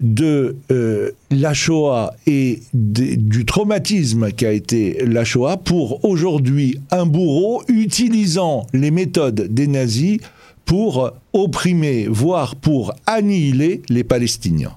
de 0.00 0.56
euh, 0.70 1.10
la 1.30 1.54
Shoah 1.54 2.14
et 2.26 2.60
du 2.72 3.44
traumatisme 3.44 4.30
qui 4.32 4.46
a 4.46 4.52
été 4.52 5.04
la 5.04 5.24
Shoah 5.24 5.56
pour 5.56 6.04
aujourd'hui 6.04 6.78
un 6.90 7.06
bourreau 7.06 7.62
utilisant 7.68 8.66
les 8.72 8.90
méthodes 8.90 9.52
des 9.52 9.66
nazis 9.66 10.18
pour 10.64 11.12
opprimer, 11.32 12.06
voire 12.08 12.54
pour 12.54 12.92
annihiler 13.06 13.82
les 13.88 14.04
Palestiniens. 14.04 14.76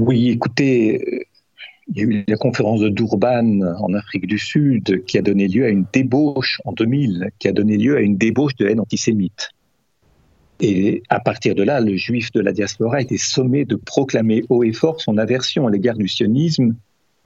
Oui, 0.00 0.30
écoutez, 0.30 1.26
il 1.88 1.96
y 1.96 2.00
a 2.00 2.04
eu 2.04 2.24
la 2.26 2.36
conférence 2.36 2.80
de 2.80 2.88
Durban 2.88 3.60
en 3.62 3.94
Afrique 3.94 4.26
du 4.26 4.38
Sud 4.38 5.04
qui 5.06 5.18
a 5.18 5.22
donné 5.22 5.48
lieu 5.48 5.64
à 5.64 5.68
une 5.68 5.86
débauche 5.92 6.60
en 6.64 6.72
2000, 6.72 7.30
qui 7.38 7.48
a 7.48 7.52
donné 7.52 7.76
lieu 7.76 7.96
à 7.96 8.00
une 8.00 8.16
débauche 8.16 8.56
de 8.56 8.66
haine 8.66 8.80
antisémite. 8.80 9.50
Et 10.60 11.02
à 11.10 11.20
partir 11.20 11.54
de 11.54 11.62
là, 11.62 11.80
le 11.80 11.96
juif 11.96 12.32
de 12.32 12.40
la 12.40 12.52
diaspora 12.52 13.02
était 13.02 13.18
sommé 13.18 13.64
de 13.64 13.76
proclamer 13.76 14.42
haut 14.48 14.64
et 14.64 14.72
fort 14.72 15.00
son 15.00 15.18
aversion 15.18 15.66
à 15.66 15.70
l'égard 15.70 15.96
du 15.96 16.08
sionisme, 16.08 16.74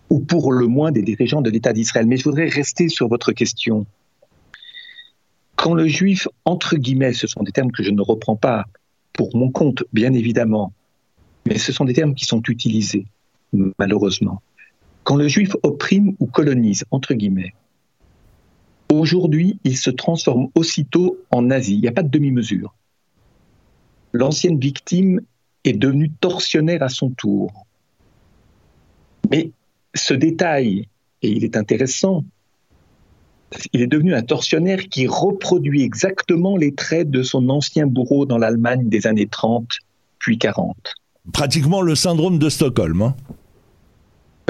ou 0.08 0.18
pour 0.18 0.52
le 0.52 0.66
moins 0.66 0.90
des 0.90 1.02
dirigeants 1.02 1.40
de 1.40 1.50
l'État 1.50 1.72
d'Israël. 1.72 2.06
Mais 2.06 2.16
je 2.16 2.24
voudrais 2.24 2.48
rester 2.48 2.88
sur 2.88 3.08
votre 3.08 3.32
question. 3.32 3.86
Quand 5.54 5.74
le 5.74 5.86
juif, 5.86 6.26
entre 6.44 6.76
guillemets, 6.76 7.12
ce 7.12 7.28
sont 7.28 7.42
des 7.44 7.52
termes 7.52 7.70
que 7.70 7.84
je 7.84 7.90
ne 7.90 8.02
reprends 8.02 8.36
pas 8.36 8.64
pour 9.12 9.36
mon 9.36 9.50
compte, 9.50 9.84
bien 9.92 10.12
évidemment, 10.12 10.72
mais 11.46 11.58
ce 11.58 11.72
sont 11.72 11.84
des 11.84 11.92
termes 11.92 12.14
qui 12.14 12.24
sont 12.24 12.42
utilisés, 12.48 13.06
malheureusement. 13.78 14.42
Quand 15.04 15.16
le 15.16 15.28
juif 15.28 15.54
opprime 15.62 16.14
ou 16.18 16.26
colonise, 16.26 16.84
entre 16.90 17.14
guillemets, 17.14 17.54
aujourd'hui, 18.92 19.58
il 19.64 19.76
se 19.76 19.90
transforme 19.90 20.48
aussitôt 20.54 21.18
en 21.30 21.42
nazi. 21.42 21.74
Il 21.74 21.80
n'y 21.80 21.88
a 21.88 21.92
pas 21.92 22.02
de 22.02 22.08
demi-mesure 22.08 22.74
l'ancienne 24.12 24.58
victime 24.58 25.20
est 25.64 25.72
devenue 25.72 26.10
tortionnaire 26.20 26.82
à 26.82 26.88
son 26.88 27.10
tour. 27.10 27.66
Mais 29.30 29.50
ce 29.94 30.14
détail, 30.14 30.88
et 31.22 31.28
il 31.28 31.44
est 31.44 31.56
intéressant, 31.56 32.24
il 33.72 33.82
est 33.82 33.86
devenu 33.86 34.14
un 34.14 34.22
tortionnaire 34.22 34.88
qui 34.88 35.06
reproduit 35.06 35.82
exactement 35.82 36.56
les 36.56 36.72
traits 36.74 37.10
de 37.10 37.22
son 37.22 37.48
ancien 37.48 37.86
bourreau 37.86 38.24
dans 38.24 38.38
l'Allemagne 38.38 38.88
des 38.88 39.06
années 39.06 39.26
30 39.26 39.68
puis 40.18 40.38
40. 40.38 40.76
Pratiquement 41.32 41.82
le 41.82 41.94
syndrome 41.94 42.38
de 42.38 42.48
Stockholm. 42.48 43.02
Hein 43.02 43.16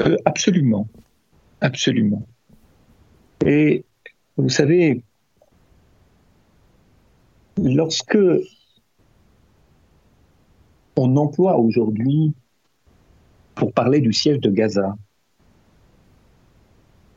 euh, 0.01 0.17
absolument, 0.25 0.87
absolument. 1.61 2.23
Et 3.45 3.83
vous 4.37 4.49
savez, 4.49 5.03
lorsque 7.57 8.17
on 10.95 11.15
emploie 11.17 11.57
aujourd'hui 11.57 12.33
pour 13.55 13.73
parler 13.73 14.01
du 14.01 14.13
siège 14.13 14.39
de 14.39 14.49
Gaza, 14.49 14.97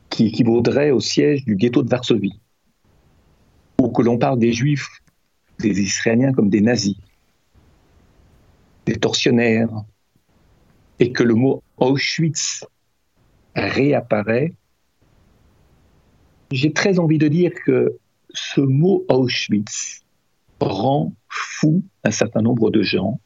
qui 0.09 0.27
équivaudrait 0.27 0.91
au 0.91 0.99
siège 0.99 1.43
du 1.45 1.55
ghetto 1.55 1.83
de 1.83 1.89
Varsovie, 1.89 2.39
ou 3.81 3.89
que 3.89 4.01
l'on 4.01 4.17
parle 4.17 4.39
des 4.39 4.53
juifs, 4.53 4.87
des 5.59 5.81
Israéliens 5.81 6.33
comme 6.33 6.49
des 6.49 6.61
nazis, 6.61 6.97
des 8.85 8.95
tortionnaires, 8.95 9.69
et 10.99 11.11
que 11.11 11.23
le 11.23 11.33
mot 11.33 11.63
Auschwitz 11.77 12.65
réapparaît, 13.55 14.53
j'ai 16.51 16.71
très 16.71 16.99
envie 16.99 17.17
de 17.17 17.27
dire 17.27 17.51
que 17.65 17.97
ce 18.33 18.61
mot 18.61 19.03
Auschwitz 19.09 20.03
rend 20.59 21.13
fou 21.27 21.83
un 22.03 22.11
certain 22.11 22.41
nombre 22.41 22.71
de 22.71 22.81
gens 22.81 23.19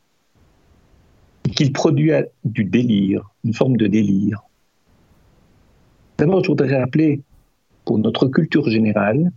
qu'il 1.51 1.73
produit 1.73 2.11
du 2.43 2.63
délire, 2.65 3.29
une 3.43 3.53
forme 3.53 3.77
de 3.77 3.87
délire. 3.87 4.41
D'abord, 6.17 6.43
je 6.43 6.49
voudrais 6.49 6.79
rappeler, 6.79 7.21
pour 7.85 7.97
notre 7.97 8.27
culture 8.27 8.69
générale, 8.69 9.31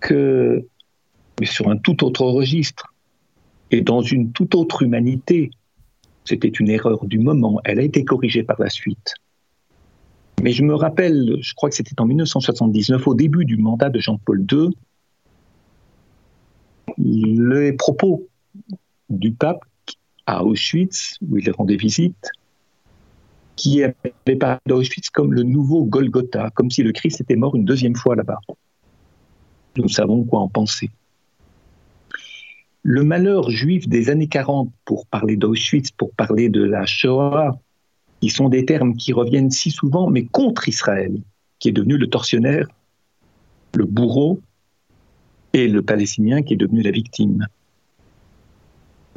que, 0.00 0.64
sur 1.42 1.68
un 1.68 1.76
tout 1.76 2.04
autre 2.04 2.24
registre, 2.24 2.94
et 3.70 3.80
dans 3.80 4.00
une 4.00 4.32
toute 4.32 4.54
autre 4.54 4.82
humanité, 4.82 5.50
c'était 6.24 6.48
une 6.48 6.68
erreur 6.68 7.04
du 7.06 7.18
moment, 7.18 7.60
elle 7.64 7.80
a 7.80 7.82
été 7.82 8.04
corrigée 8.04 8.42
par 8.42 8.60
la 8.60 8.68
suite. 8.68 9.14
Mais 10.42 10.52
je 10.52 10.62
me 10.62 10.74
rappelle, 10.74 11.36
je 11.40 11.54
crois 11.54 11.68
que 11.68 11.74
c'était 11.74 12.00
en 12.00 12.06
1979, 12.06 13.06
au 13.06 13.14
début 13.14 13.44
du 13.44 13.56
mandat 13.56 13.90
de 13.90 13.98
Jean-Paul 13.98 14.44
II, 14.50 14.70
les 16.96 17.72
propos 17.72 18.26
du 19.08 19.32
pape 19.32 19.64
à 20.30 20.44
Auschwitz, 20.44 21.16
où 21.28 21.38
il 21.38 21.50
rendait 21.50 21.76
visite, 21.76 22.30
qui 23.56 23.82
avait 23.82 24.36
parlé 24.38 24.60
d'Auschwitz 24.66 25.10
comme 25.10 25.32
le 25.32 25.42
nouveau 25.42 25.84
Golgotha, 25.84 26.50
comme 26.54 26.70
si 26.70 26.82
le 26.82 26.92
Christ 26.92 27.20
était 27.20 27.36
mort 27.36 27.56
une 27.56 27.64
deuxième 27.64 27.96
fois 27.96 28.16
là-bas. 28.16 28.38
Nous 29.76 29.88
savons 29.88 30.24
quoi 30.24 30.40
en 30.40 30.48
penser. 30.48 30.90
Le 32.82 33.04
malheur 33.04 33.50
juif 33.50 33.88
des 33.88 34.08
années 34.08 34.28
40, 34.28 34.70
pour 34.84 35.06
parler 35.06 35.36
d'Auschwitz, 35.36 35.90
pour 35.90 36.12
parler 36.12 36.48
de 36.48 36.62
la 36.62 36.86
Shoah, 36.86 37.58
qui 38.20 38.30
sont 38.30 38.48
des 38.48 38.64
termes 38.64 38.96
qui 38.96 39.12
reviennent 39.12 39.50
si 39.50 39.70
souvent, 39.70 40.08
mais 40.08 40.24
contre 40.24 40.68
Israël, 40.68 41.20
qui 41.58 41.68
est 41.68 41.72
devenu 41.72 41.98
le 41.98 42.06
tortionnaire, 42.06 42.68
le 43.74 43.84
bourreau, 43.84 44.40
et 45.52 45.68
le 45.68 45.82
Palestinien 45.82 46.42
qui 46.42 46.54
est 46.54 46.56
devenu 46.56 46.82
la 46.82 46.90
victime. 46.90 47.46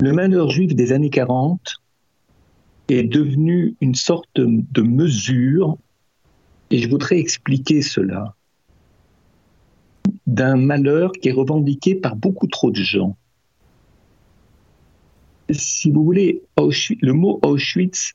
Le 0.03 0.11
malheur 0.11 0.49
juif 0.49 0.75
des 0.75 0.91
années 0.91 1.09
40 1.09 1.81
est 2.89 3.03
devenu 3.03 3.77
une 3.79 3.95
sorte 3.95 4.27
de 4.35 4.81
mesure, 4.81 5.77
et 6.71 6.79
je 6.79 6.89
voudrais 6.89 7.19
expliquer 7.19 7.81
cela, 7.81 8.35
d'un 10.27 10.57
malheur 10.57 11.13
qui 11.13 11.29
est 11.29 11.31
revendiqué 11.31 11.95
par 11.95 12.17
beaucoup 12.17 12.47
trop 12.47 12.69
de 12.69 12.81
gens. 12.81 13.15
Si 15.49 15.89
vous 15.89 16.03
voulez, 16.03 16.41
le 16.57 17.13
mot 17.13 17.39
Auschwitz 17.41 18.11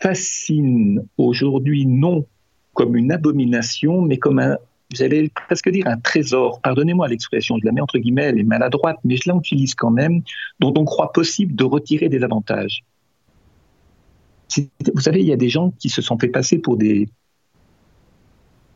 fascine 0.00 1.02
aujourd'hui 1.16 1.86
non 1.86 2.26
comme 2.74 2.94
une 2.94 3.10
abomination, 3.10 4.02
mais 4.02 4.18
comme 4.18 4.38
un, 4.38 4.58
j'allais 4.94 5.30
presque 5.48 5.70
dire 5.70 5.86
un 5.86 5.98
trésor, 5.98 6.60
pardonnez-moi 6.60 7.08
l'expression, 7.08 7.56
je 7.58 7.66
la 7.66 7.72
mets 7.72 7.80
entre 7.80 7.98
guillemets, 7.98 8.24
elle 8.24 8.38
est 8.38 8.44
maladroite, 8.44 8.98
mais 9.04 9.16
je 9.16 9.30
l'utilise 9.30 9.74
quand 9.74 9.90
même, 9.90 10.22
dont 10.60 10.72
on 10.76 10.84
croit 10.84 11.12
possible 11.12 11.54
de 11.54 11.64
retirer 11.64 12.08
des 12.08 12.22
avantages. 12.22 12.84
Vous 14.94 15.00
savez, 15.00 15.20
il 15.20 15.26
y 15.26 15.32
a 15.32 15.36
des 15.36 15.48
gens 15.48 15.70
qui 15.78 15.88
se 15.88 16.02
sont 16.02 16.18
fait 16.18 16.28
passer 16.28 16.58
pour 16.58 16.76
des 16.76 17.08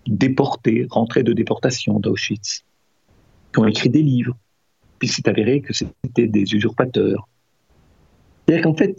déportés, 0.07 0.87
rentrés 0.89 1.23
de 1.23 1.33
déportation 1.33 1.99
d'Auschwitz, 2.01 2.65
qui 3.53 3.59
ont 3.59 3.67
écrit 3.67 3.91
des 3.91 4.03
livres, 4.03 4.37
puis 4.99 5.09
c'est 5.09 5.29
avéré 5.29 5.61
que 5.61 5.73
c'était 5.73 6.27
des 6.27 6.55
usurpateurs. 6.55 7.29
C'est-à-dire 8.47 8.65
qu'en 8.65 8.75
fait, 8.75 8.97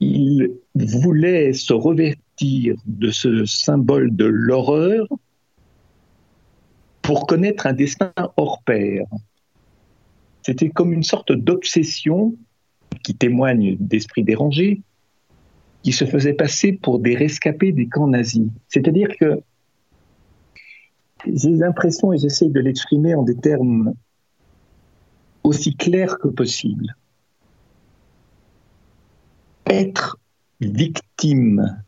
ils 0.00 0.50
voulaient 0.74 1.52
se 1.52 1.72
revêtir 1.72 2.76
de 2.84 3.10
ce 3.10 3.44
symbole 3.46 4.14
de 4.14 4.26
l'horreur 4.26 5.08
pour 7.06 7.28
connaître 7.28 7.68
un 7.68 7.72
destin 7.72 8.12
hors 8.36 8.60
pair. 8.62 9.06
C'était 10.42 10.70
comme 10.70 10.92
une 10.92 11.04
sorte 11.04 11.30
d'obsession 11.30 12.34
qui 13.04 13.14
témoigne 13.14 13.76
d'esprit 13.78 14.24
dérangé, 14.24 14.82
qui 15.84 15.92
se 15.92 16.04
faisait 16.04 16.34
passer 16.34 16.72
pour 16.72 16.98
des 16.98 17.14
rescapés 17.14 17.70
des 17.70 17.86
camps 17.86 18.08
nazis. 18.08 18.48
C'est-à-dire 18.66 19.16
que 19.20 19.40
j'ai 21.26 21.52
l'impression, 21.52 22.12
et 22.12 22.18
j'essaie 22.18 22.48
de 22.48 22.58
l'exprimer 22.58 23.14
en 23.14 23.22
des 23.22 23.36
termes 23.36 23.94
aussi 25.44 25.76
clairs 25.76 26.18
que 26.18 26.26
possible, 26.26 26.96
être 29.66 30.18
victime 30.60 31.82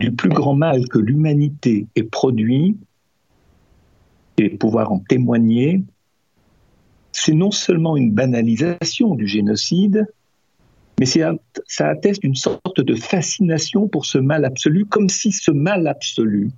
du 0.00 0.12
plus 0.12 0.28
grand 0.28 0.54
mal 0.54 0.86
que 0.88 0.98
l'humanité 0.98 1.86
ait 1.96 2.02
produit, 2.02 2.76
et 4.38 4.50
pouvoir 4.50 4.92
en 4.92 4.98
témoigner, 4.98 5.82
c'est 7.12 7.34
non 7.34 7.50
seulement 7.50 7.96
une 7.96 8.10
banalisation 8.10 9.14
du 9.14 9.26
génocide, 9.26 10.06
Mais 10.98 11.06
ça 11.06 11.88
atteste 11.88 12.22
d'une 12.22 12.34
sorte 12.34 12.80
de 12.80 12.94
fascination 12.94 13.88
pour 13.88 14.06
ce 14.06 14.18
mal 14.18 14.44
absolu, 14.44 14.86
comme 14.86 15.08
si 15.08 15.32
ce 15.32 15.50
mal 15.50 15.86
absolu, 15.86 16.50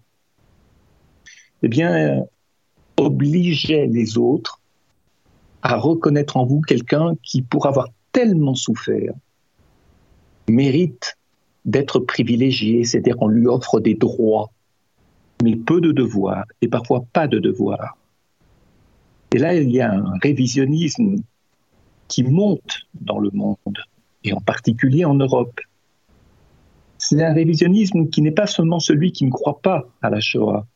eh 1.62 1.68
bien, 1.68 2.24
obligeait 2.98 3.86
les 3.86 4.18
autres 4.18 4.60
à 5.62 5.76
reconnaître 5.76 6.36
en 6.36 6.44
vous 6.44 6.60
quelqu'un 6.60 7.14
qui, 7.22 7.40
pour 7.40 7.66
avoir 7.66 7.88
tellement 8.12 8.54
souffert, 8.54 9.14
mérite 10.48 11.16
d'être 11.64 12.00
privilégié, 12.00 12.84
c'est-à-dire 12.84 13.16
qu'on 13.16 13.28
lui 13.28 13.46
offre 13.46 13.80
des 13.80 13.94
droits, 13.94 14.50
mais 15.44 15.56
peu 15.56 15.82
de 15.82 15.92
devoirs, 15.92 16.46
et 16.62 16.68
parfois 16.68 17.04
pas 17.12 17.28
de 17.28 17.38
devoirs. 17.38 17.98
Et 19.34 19.38
là, 19.38 19.54
il 19.54 19.70
y 19.70 19.80
a 19.82 19.92
un 19.92 20.18
révisionnisme 20.22 21.16
qui 22.08 22.22
monte 22.22 22.86
dans 22.94 23.18
le 23.18 23.30
monde, 23.32 23.78
et 24.24 24.32
en 24.32 24.40
particulier 24.40 25.04
en 25.04 25.14
Europe. 25.14 25.60
C'est 26.96 27.22
un 27.22 27.34
révisionnisme 27.34 28.08
qui 28.08 28.22
n'est 28.22 28.30
pas 28.30 28.46
seulement 28.46 28.80
celui 28.80 29.12
qui 29.12 29.26
ne 29.26 29.30
croit 29.30 29.60
pas 29.60 29.86
à 30.00 30.08
la 30.08 30.20
Shoah. 30.20 30.66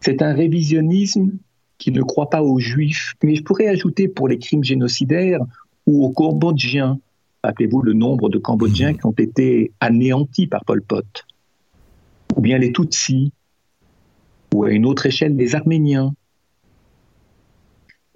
C'est 0.00 0.20
un 0.20 0.34
révisionnisme 0.34 1.30
qui 1.78 1.90
ne 1.90 2.02
croit 2.02 2.28
pas 2.28 2.42
aux 2.42 2.58
Juifs, 2.58 3.14
mais 3.22 3.34
je 3.34 3.42
pourrais 3.42 3.68
ajouter 3.68 4.08
pour 4.08 4.28
les 4.28 4.38
crimes 4.38 4.64
génocidaires 4.64 5.40
ou 5.86 6.04
aux 6.04 6.10
Cambodgiens. 6.10 6.98
Rappelez-vous 7.42 7.80
le 7.80 7.94
nombre 7.94 8.28
de 8.28 8.36
Cambodgiens 8.36 8.92
qui 8.92 9.06
ont 9.06 9.12
été 9.12 9.72
anéantis 9.80 10.48
par 10.48 10.66
Pol 10.66 10.82
Pot, 10.82 11.24
ou 12.36 12.42
bien 12.42 12.58
les 12.58 12.72
Tutsis, 12.72 13.32
ou 14.54 14.64
à 14.64 14.70
une 14.70 14.86
autre 14.86 15.06
échelle 15.06 15.36
les 15.36 15.54
Arméniens. 15.54 16.14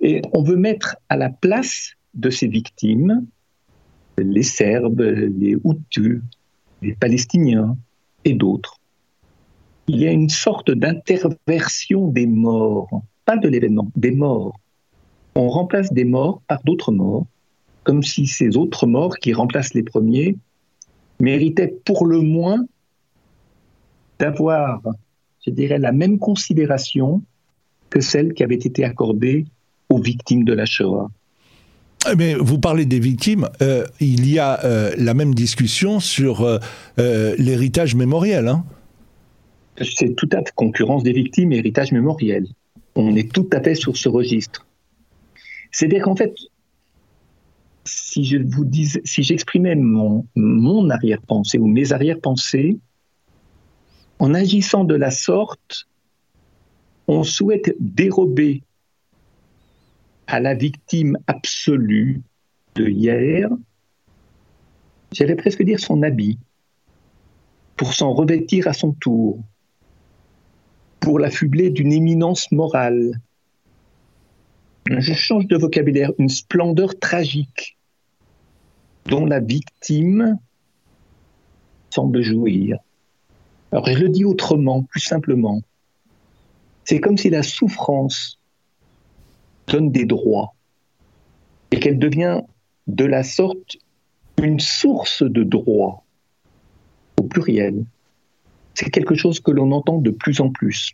Et 0.01 0.23
on 0.33 0.43
veut 0.43 0.57
mettre 0.57 0.97
à 1.09 1.17
la 1.17 1.31
place 1.31 1.93
de 2.15 2.31
ces 2.31 2.49
victimes 2.49 3.27
les 4.19 4.43
Serbes, 4.43 5.01
les 5.01 5.57
Hutus, 5.65 6.23
les 6.83 6.95
Palestiniens 6.95 7.77
et 8.25 8.35
d'autres. 8.35 8.79
Il 9.89 10.01
y 10.01 10.07
a 10.07 10.13
une 10.13 10.29
sorte 10.29 10.71
d'interversion 10.71 12.09
des 12.09 12.27
morts 12.27 13.03
pas 13.25 13.37
de 13.37 13.49
l'événement, 13.49 13.91
des 13.97 14.11
morts. 14.11 14.59
On 15.35 15.49
remplace 15.49 15.93
des 15.93 16.05
morts 16.05 16.43
par 16.47 16.63
d'autres 16.65 16.93
morts, 16.93 17.27
comme 17.85 18.03
si 18.03 18.27
ces 18.27 18.57
autres 18.57 18.87
morts 18.87 19.17
qui 19.17 19.33
remplacent 19.33 19.75
les 19.75 19.83
premiers 19.83 20.37
méritaient 21.21 21.75
pour 21.85 22.07
le 22.07 22.21
moins 22.21 22.65
d'avoir, 24.19 24.83
je 25.47 25.51
dirais, 25.51 25.79
la 25.79 25.93
même 25.93 26.19
considération 26.19 27.23
que 27.91 28.01
celle 28.01 28.33
qui 28.35 28.43
avait 28.43 28.55
été 28.55 28.85
accordée 28.85 29.45
aux 29.89 30.01
victimes 30.01 30.45
de 30.45 30.53
la 30.53 30.65
Shoah. 30.65 31.11
Eh 32.11 32.17
mais 32.17 32.35
vous 32.35 32.59
parlez 32.59 32.85
des 32.85 32.99
victimes, 32.99 33.49
euh, 33.61 33.87
il 34.01 34.29
y 34.29 34.39
a 34.39 34.65
euh, 34.65 34.93
la 34.97 35.15
même 35.15 35.35
discussion 35.35 36.01
sur 36.01 36.43
euh, 36.43 36.59
l'héritage 37.39 37.95
mémoriel. 37.95 38.49
Hein 38.49 38.65
C'est 39.81 40.17
tout 40.17 40.29
à 40.33 40.39
fait 40.39 40.53
concurrence 40.55 41.03
des 41.03 41.13
victimes 41.13 41.53
et 41.53 41.59
héritage 41.59 41.93
mémoriel 41.93 42.47
on 42.95 43.17
est 43.17 43.33
tout 43.33 43.49
à 43.53 43.61
fait 43.61 43.75
sur 43.75 43.97
ce 43.97 44.09
registre. 44.09 44.67
C'est-à-dire 45.71 46.03
qu'en 46.03 46.17
fait, 46.17 46.35
si 47.85 48.25
je 48.25 48.39
vous 48.39 48.65
dis, 48.65 48.89
si 49.05 49.23
j'exprimais 49.23 49.75
mon, 49.75 50.27
mon 50.37 50.91
arrière-pensée 50.91 51.59
ou 51.59 51.67
mes 51.67 51.93
arrière-pensées, 51.93 52.79
en 54.23 54.35
agissant 54.35 54.85
de 54.85 54.95
la 54.95 55.11
sorte, 55.11 55.89
on 57.09 57.25
souhaite 57.25 57.75
dérober 57.81 58.63
à 60.29 60.39
la 60.39 60.55
victime 60.55 61.19
absolue 61.27 62.23
de 62.77 62.87
hier, 62.87 63.51
j'allais 65.11 65.35
presque 65.35 65.65
dire 65.65 65.81
son 65.81 66.05
habit, 66.05 66.39
pour 67.75 67.95
s'en 67.95 68.13
revêtir 68.13 68.69
à 68.69 68.73
son 68.73 68.93
tour, 68.93 69.41
pour 71.01 71.19
l'affubler 71.19 71.71
d'une 71.71 71.93
éminence 71.93 72.53
morale. 72.53 73.21
Je 74.87 75.15
change 75.15 75.49
de 75.49 75.57
vocabulaire, 75.57 76.13
une 76.21 76.29
splendeur 76.29 76.97
tragique 76.97 77.77
dont 79.07 79.27
la 79.27 79.41
victime 79.41 80.39
semble 81.91 82.23
jouir. 82.23 82.79
Alors 83.73 83.87
je 83.87 83.99
le 83.99 84.09
dis 84.09 84.25
autrement, 84.25 84.83
plus 84.83 85.01
simplement. 85.01 85.63
C'est 86.85 87.01
comme 87.01 87.17
si 87.17 87.31
la 87.31 87.43
souffrance 87.43 88.39
donne 89.67 89.91
des 89.91 90.05
droits 90.05 90.55
et 91.71 91.81
qu'elle 91.81 91.99
devient 91.99 92.43
de 92.87 93.05
la 93.05 93.23
sorte 93.23 93.79
une 94.43 94.61
source 94.61 95.23
de 95.23 95.43
droits 95.43 96.05
au 97.19 97.23
pluriel 97.23 97.85
c'est 98.75 98.91
quelque 98.91 99.15
chose 99.15 99.41
que 99.41 99.51
l'on 99.51 99.73
entend 99.73 99.99
de 99.99 100.11
plus 100.11 100.41
en 100.41 100.51
plus. 100.51 100.93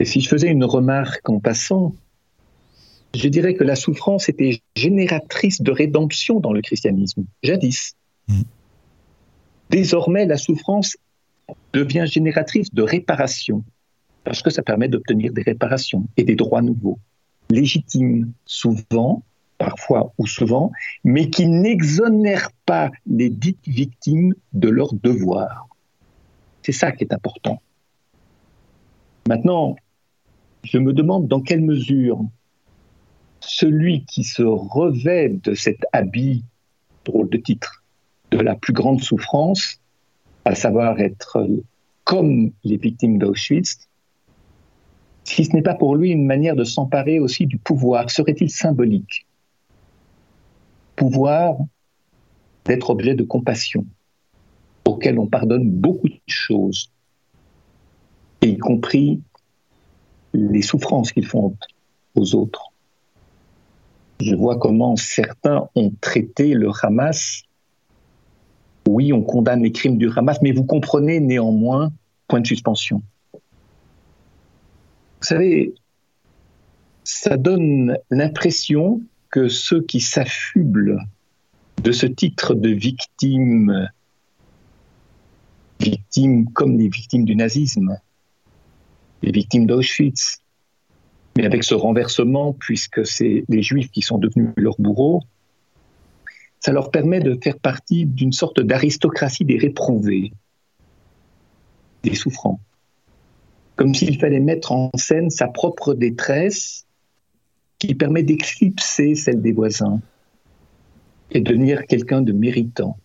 Et 0.00 0.04
si 0.04 0.20
je 0.20 0.28
faisais 0.28 0.48
une 0.48 0.64
remarque 0.64 1.28
en 1.28 1.40
passant, 1.40 1.94
je 3.14 3.28
dirais 3.28 3.54
que 3.54 3.64
la 3.64 3.76
souffrance 3.76 4.28
était 4.28 4.60
génératrice 4.76 5.62
de 5.62 5.70
rédemption 5.70 6.40
dans 6.40 6.52
le 6.52 6.62
christianisme, 6.62 7.24
jadis. 7.42 7.94
Mm. 8.28 8.42
Désormais, 9.70 10.26
la 10.26 10.36
souffrance 10.36 10.96
devient 11.72 12.06
génératrice 12.06 12.72
de 12.72 12.82
réparation, 12.82 13.64
parce 14.24 14.42
que 14.42 14.50
ça 14.50 14.62
permet 14.62 14.88
d'obtenir 14.88 15.32
des 15.32 15.42
réparations 15.42 16.06
et 16.16 16.24
des 16.24 16.36
droits 16.36 16.62
nouveaux, 16.62 16.98
légitimes 17.50 18.32
souvent, 18.44 19.22
parfois 19.58 20.12
ou 20.18 20.26
souvent, 20.26 20.72
mais 21.04 21.30
qui 21.30 21.46
n'exonèrent 21.46 22.50
pas 22.66 22.90
les 23.06 23.30
dites 23.30 23.66
victimes 23.66 24.34
de 24.52 24.68
leurs 24.68 24.94
devoirs. 24.94 25.68
C'est 26.62 26.72
ça 26.72 26.92
qui 26.92 27.04
est 27.04 27.12
important. 27.12 27.60
Maintenant, 29.28 29.76
je 30.64 30.78
me 30.78 30.92
demande 30.92 31.28
dans 31.28 31.40
quelle 31.40 31.60
mesure 31.60 32.24
celui 33.40 34.04
qui 34.06 34.24
se 34.24 34.42
revêt 34.42 35.28
de 35.28 35.54
cet 35.54 35.78
habit, 35.92 36.44
drôle 37.04 37.28
de 37.28 37.36
titre, 37.36 37.84
de 38.30 38.38
la 38.38 38.54
plus 38.54 38.72
grande 38.72 39.02
souffrance, 39.02 39.80
à 40.44 40.54
savoir 40.54 41.00
être 41.00 41.46
comme 42.04 42.52
les 42.64 42.76
victimes 42.76 43.18
d'Auschwitz, 43.18 43.88
si 45.24 45.44
ce 45.44 45.52
n'est 45.52 45.62
pas 45.62 45.74
pour 45.74 45.96
lui 45.96 46.10
une 46.10 46.26
manière 46.26 46.54
de 46.54 46.64
s'emparer 46.64 47.18
aussi 47.18 47.46
du 47.46 47.56
pouvoir, 47.56 48.10
serait-il 48.10 48.50
symbolique? 48.50 49.26
Pouvoir 50.96 51.56
d'être 52.66 52.90
objet 52.90 53.14
de 53.14 53.24
compassion, 53.24 53.86
auquel 54.84 55.18
on 55.18 55.26
pardonne 55.26 55.70
beaucoup 55.70 56.08
de 56.08 56.20
choses, 56.26 56.90
y 58.42 58.58
compris 58.58 59.22
les 60.34 60.62
souffrances 60.62 61.12
qu'ils 61.12 61.26
font 61.26 61.56
aux 62.14 62.34
autres. 62.34 62.72
Je 64.20 64.34
vois 64.34 64.58
comment 64.58 64.96
certains 64.96 65.68
ont 65.74 65.92
traité 66.00 66.52
le 66.54 66.70
Hamas. 66.82 67.43
Oui, 68.88 69.12
on 69.12 69.22
condamne 69.22 69.62
les 69.62 69.72
crimes 69.72 69.98
du 69.98 70.10
Hamas, 70.14 70.40
mais 70.42 70.52
vous 70.52 70.64
comprenez 70.64 71.20
néanmoins, 71.20 71.90
point 72.28 72.40
de 72.40 72.46
suspension. 72.46 73.02
Vous 73.32 75.28
savez, 75.28 75.74
ça 77.02 77.36
donne 77.36 77.96
l'impression 78.10 79.00
que 79.30 79.48
ceux 79.48 79.82
qui 79.82 80.00
s'affublent 80.00 81.00
de 81.82 81.92
ce 81.92 82.06
titre 82.06 82.54
de 82.54 82.68
victime 82.68 83.88
victimes 85.80 86.50
comme 86.52 86.78
les 86.78 86.88
victimes 86.88 87.24
du 87.24 87.36
nazisme, 87.36 87.98
les 89.22 89.32
victimes 89.32 89.66
d'Auschwitz. 89.66 90.38
Mais 91.36 91.44
avec 91.44 91.64
ce 91.64 91.74
renversement, 91.74 92.52
puisque 92.52 93.04
c'est 93.06 93.44
les 93.48 93.62
juifs 93.62 93.90
qui 93.90 94.02
sont 94.02 94.18
devenus 94.18 94.52
leurs 94.56 94.76
bourreaux, 94.78 95.22
ça 96.64 96.72
leur 96.72 96.90
permet 96.90 97.20
de 97.20 97.38
faire 97.42 97.58
partie 97.58 98.06
d'une 98.06 98.32
sorte 98.32 98.58
d'aristocratie 98.58 99.44
des 99.44 99.58
réprouvés, 99.58 100.32
des 102.02 102.14
souffrants. 102.14 102.58
Comme 103.76 103.94
s'il 103.94 104.18
fallait 104.18 104.40
mettre 104.40 104.72
en 104.72 104.90
scène 104.96 105.28
sa 105.28 105.46
propre 105.46 105.92
détresse 105.92 106.86
qui 107.78 107.94
permet 107.94 108.22
d'éclipser 108.22 109.14
celle 109.14 109.42
des 109.42 109.52
voisins 109.52 110.00
et 111.32 111.42
devenir 111.42 111.84
quelqu'un 111.84 112.22
de 112.22 112.32
méritant 112.32 112.96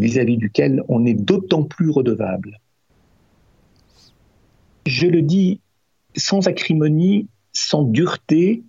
vis-à-vis 0.00 0.36
duquel 0.36 0.82
on 0.88 1.06
est 1.06 1.14
d'autant 1.14 1.62
plus 1.62 1.90
redevable. 1.90 2.58
Je 4.84 5.06
le 5.06 5.22
dis 5.22 5.60
sans 6.16 6.48
acrimonie, 6.48 7.28
sans 7.52 7.84
dureté, 7.84 8.64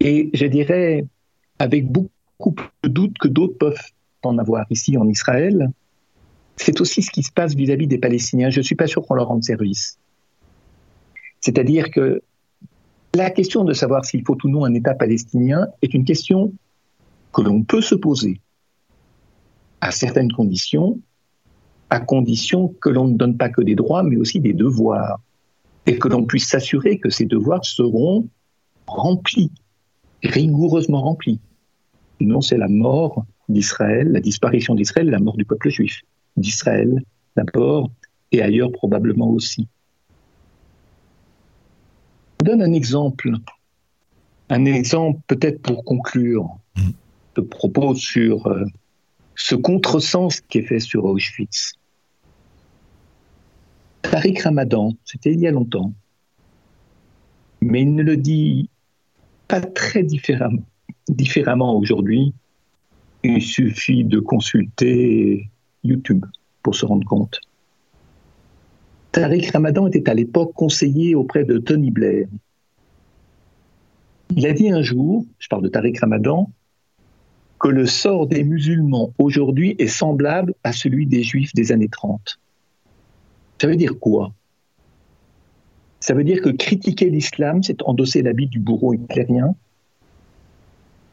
et 0.00 0.30
je 0.34 0.46
dirais 0.46 1.06
avec 1.60 1.86
beaucoup 1.86 2.10
plus 2.40 2.66
de 2.82 2.88
doutes 2.88 3.18
que 3.18 3.28
d'autres 3.28 3.58
peuvent 3.58 3.80
en 4.22 4.38
avoir 4.38 4.66
ici 4.70 4.96
en 4.96 5.08
Israël. 5.08 5.70
C'est 6.56 6.80
aussi 6.80 7.02
ce 7.02 7.10
qui 7.10 7.22
se 7.22 7.32
passe 7.32 7.54
vis-à-vis 7.54 7.86
des 7.86 7.98
Palestiniens. 7.98 8.50
Je 8.50 8.60
ne 8.60 8.64
suis 8.64 8.74
pas 8.74 8.86
sûr 8.86 9.06
qu'on 9.06 9.14
leur 9.14 9.28
rende 9.28 9.44
service. 9.44 9.98
C'est-à-dire 11.40 11.90
que 11.90 12.22
la 13.14 13.30
question 13.30 13.64
de 13.64 13.72
savoir 13.72 14.04
s'il 14.04 14.24
faut 14.24 14.36
ou 14.44 14.48
non 14.48 14.64
un 14.64 14.74
État 14.74 14.94
palestinien 14.94 15.66
est 15.82 15.94
une 15.94 16.04
question 16.04 16.52
que 17.32 17.42
l'on 17.42 17.62
peut 17.62 17.80
se 17.80 17.94
poser 17.94 18.40
à 19.80 19.90
certaines 19.90 20.32
conditions, 20.32 21.00
à 21.88 22.00
condition 22.00 22.68
que 22.80 22.88
l'on 22.88 23.08
ne 23.08 23.16
donne 23.16 23.36
pas 23.36 23.48
que 23.48 23.62
des 23.62 23.74
droits, 23.74 24.02
mais 24.02 24.16
aussi 24.16 24.40
des 24.40 24.52
devoirs, 24.52 25.20
et 25.86 25.98
que 25.98 26.08
l'on 26.08 26.24
puisse 26.24 26.48
s'assurer 26.48 26.98
que 26.98 27.10
ces 27.10 27.24
devoirs 27.24 27.64
seront 27.64 28.28
remplis, 28.86 29.50
rigoureusement 30.22 31.02
remplis. 31.02 31.40
Non, 32.20 32.40
c'est 32.40 32.58
la 32.58 32.68
mort 32.68 33.24
d'Israël, 33.48 34.12
la 34.12 34.20
disparition 34.20 34.74
d'Israël, 34.74 35.08
la 35.08 35.18
mort 35.18 35.36
du 35.36 35.44
peuple 35.44 35.70
juif. 35.70 36.02
D'Israël 36.36 37.02
d'abord, 37.36 37.90
et 38.32 38.42
ailleurs 38.42 38.72
probablement 38.72 39.30
aussi. 39.30 39.68
Je 42.40 42.46
donne 42.46 42.62
un 42.62 42.72
exemple, 42.72 43.32
un 44.48 44.64
exemple 44.64 45.20
peut-être 45.26 45.60
pour 45.62 45.84
conclure 45.84 46.58
ce 47.36 47.40
propos 47.40 47.94
sur 47.94 48.46
euh, 48.46 48.64
ce 49.34 49.54
contresens 49.54 50.40
qui 50.40 50.58
est 50.58 50.62
fait 50.62 50.80
sur 50.80 51.04
Auschwitz. 51.04 51.74
Tariq 54.02 54.42
Ramadan, 54.42 54.92
c'était 55.04 55.32
il 55.32 55.40
y 55.40 55.46
a 55.46 55.50
longtemps, 55.50 55.92
mais 57.60 57.82
il 57.82 57.94
ne 57.94 58.02
le 58.02 58.16
dit 58.16 58.68
pas 59.46 59.60
très 59.60 60.02
différemment, 60.02 60.64
différemment 61.08 61.76
aujourd'hui. 61.76 62.32
Il 63.22 63.42
suffit 63.42 64.04
de 64.04 64.18
consulter 64.18 65.50
YouTube 65.84 66.24
pour 66.62 66.74
se 66.74 66.86
rendre 66.86 67.06
compte. 67.06 67.40
Tariq 69.12 69.50
Ramadan 69.52 69.88
était 69.88 70.08
à 70.08 70.14
l'époque 70.14 70.52
conseiller 70.54 71.14
auprès 71.14 71.44
de 71.44 71.58
Tony 71.58 71.90
Blair. 71.90 72.28
Il 74.36 74.46
a 74.46 74.52
dit 74.52 74.70
un 74.70 74.82
jour, 74.82 75.26
je 75.38 75.48
parle 75.48 75.62
de 75.62 75.68
Tariq 75.68 75.98
Ramadan, 76.00 76.50
que 77.58 77.68
le 77.68 77.86
sort 77.86 78.26
des 78.26 78.44
musulmans 78.44 79.12
aujourd'hui 79.18 79.74
est 79.78 79.88
semblable 79.88 80.54
à 80.64 80.72
celui 80.72 81.06
des 81.06 81.22
juifs 81.22 81.52
des 81.54 81.72
années 81.72 81.88
30. 81.88 82.38
Ça 83.60 83.66
veut 83.66 83.76
dire 83.76 83.98
quoi? 83.98 84.32
Ça 85.98 86.14
veut 86.14 86.24
dire 86.24 86.40
que 86.40 86.48
critiquer 86.48 87.10
l'islam, 87.10 87.62
c'est 87.62 87.82
endosser 87.82 88.22
l'habit 88.22 88.46
du 88.46 88.58
bourreau 88.58 88.94
hitlérien. 88.94 89.54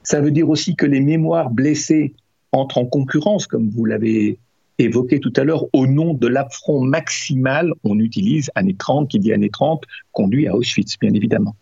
Ça 0.07 0.21
veut 0.21 0.31
dire 0.31 0.47
aussi 0.47 0.77
que 0.77 0.85
les 0.85 1.01
mémoires 1.01 1.49
blessées 1.49 2.15
entrent 2.53 2.77
en 2.77 2.85
concurrence, 2.85 3.45
comme 3.45 3.69
vous 3.69 3.83
l'avez 3.83 4.39
évoqué 4.77 5.19
tout 5.19 5.33
à 5.35 5.43
l'heure, 5.43 5.65
au 5.73 5.85
nom 5.85 6.13
de 6.13 6.27
l'affront 6.27 6.79
maximal, 6.79 7.73
on 7.83 7.99
utilise 7.99 8.49
années 8.55 8.77
30, 8.77 9.09
qui 9.09 9.19
dit 9.19 9.33
années 9.33 9.49
30, 9.49 9.83
conduit 10.13 10.47
à 10.47 10.55
Auschwitz, 10.55 10.97
bien 10.97 11.13
évidemment. 11.13 11.57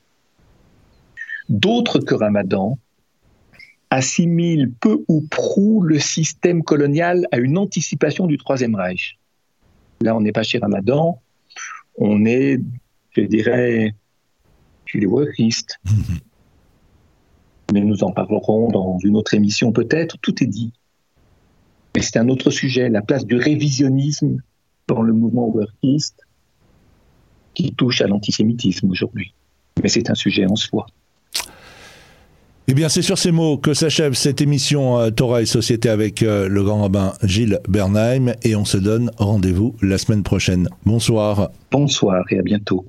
D'autres 1.49 1.97
que 1.97 2.13
Ramadan 2.13 2.77
assimile 3.89 4.71
peu 4.79 5.03
ou 5.07 5.21
prou 5.21 5.81
le 5.81 5.97
système 5.97 6.61
colonial 6.61 7.25
à 7.31 7.39
une 7.39 7.57
anticipation 7.57 8.27
du 8.27 8.37
Troisième 8.37 8.75
Reich. 8.75 9.17
Là, 10.01 10.15
on 10.15 10.21
n'est 10.21 10.31
pas 10.31 10.43
chez 10.43 10.59
Ramadan, 10.59 11.19
on 11.97 12.25
est, 12.25 12.61
je 13.17 13.21
dirais, 13.21 13.95
chez 14.85 14.99
les 14.99 15.07
wokistes. 15.07 15.79
Mais 17.73 17.81
nous 17.81 18.03
en 18.03 18.11
parlerons 18.11 18.69
dans 18.69 18.97
une 19.03 19.15
autre 19.15 19.33
émission 19.33 19.71
peut-être, 19.71 20.17
tout 20.19 20.43
est 20.43 20.47
dit. 20.47 20.73
Mais 21.95 22.01
c'est 22.01 22.17
un 22.17 22.29
autre 22.29 22.51
sujet, 22.51 22.89
la 22.89 23.01
place 23.01 23.25
du 23.25 23.35
révisionnisme 23.37 24.41
dans 24.87 25.01
le 25.01 25.13
mouvement 25.13 25.47
workiste 25.47 26.19
qui 27.53 27.73
touche 27.73 28.01
à 28.01 28.07
l'antisémitisme 28.07 28.89
aujourd'hui. 28.89 29.33
Mais 29.81 29.89
c'est 29.89 30.09
un 30.09 30.15
sujet 30.15 30.45
en 30.45 30.55
soi. 30.55 30.85
Eh 32.67 32.73
bien, 32.73 32.89
c'est 32.89 33.03
sur 33.03 33.17
ces 33.17 33.31
mots 33.31 33.57
que 33.57 33.75
s'achève 33.75 34.13
cette 34.13 34.41
émission 34.41 34.97
euh, 34.97 35.11
Torah 35.11 35.43
et 35.43 35.45
Société 35.45 35.87
avec 35.87 36.23
euh, 36.23 36.47
le 36.47 36.63
grand 36.63 36.81
rabbin 36.81 37.13
Gilles 37.21 37.59
Bernheim 37.69 38.33
et 38.43 38.55
on 38.55 38.65
se 38.65 38.77
donne 38.77 39.11
rendez-vous 39.17 39.75
la 39.83 39.99
semaine 39.99 40.23
prochaine. 40.23 40.67
Bonsoir. 40.83 41.51
Bonsoir 41.71 42.23
et 42.31 42.39
à 42.39 42.41
bientôt. 42.41 42.85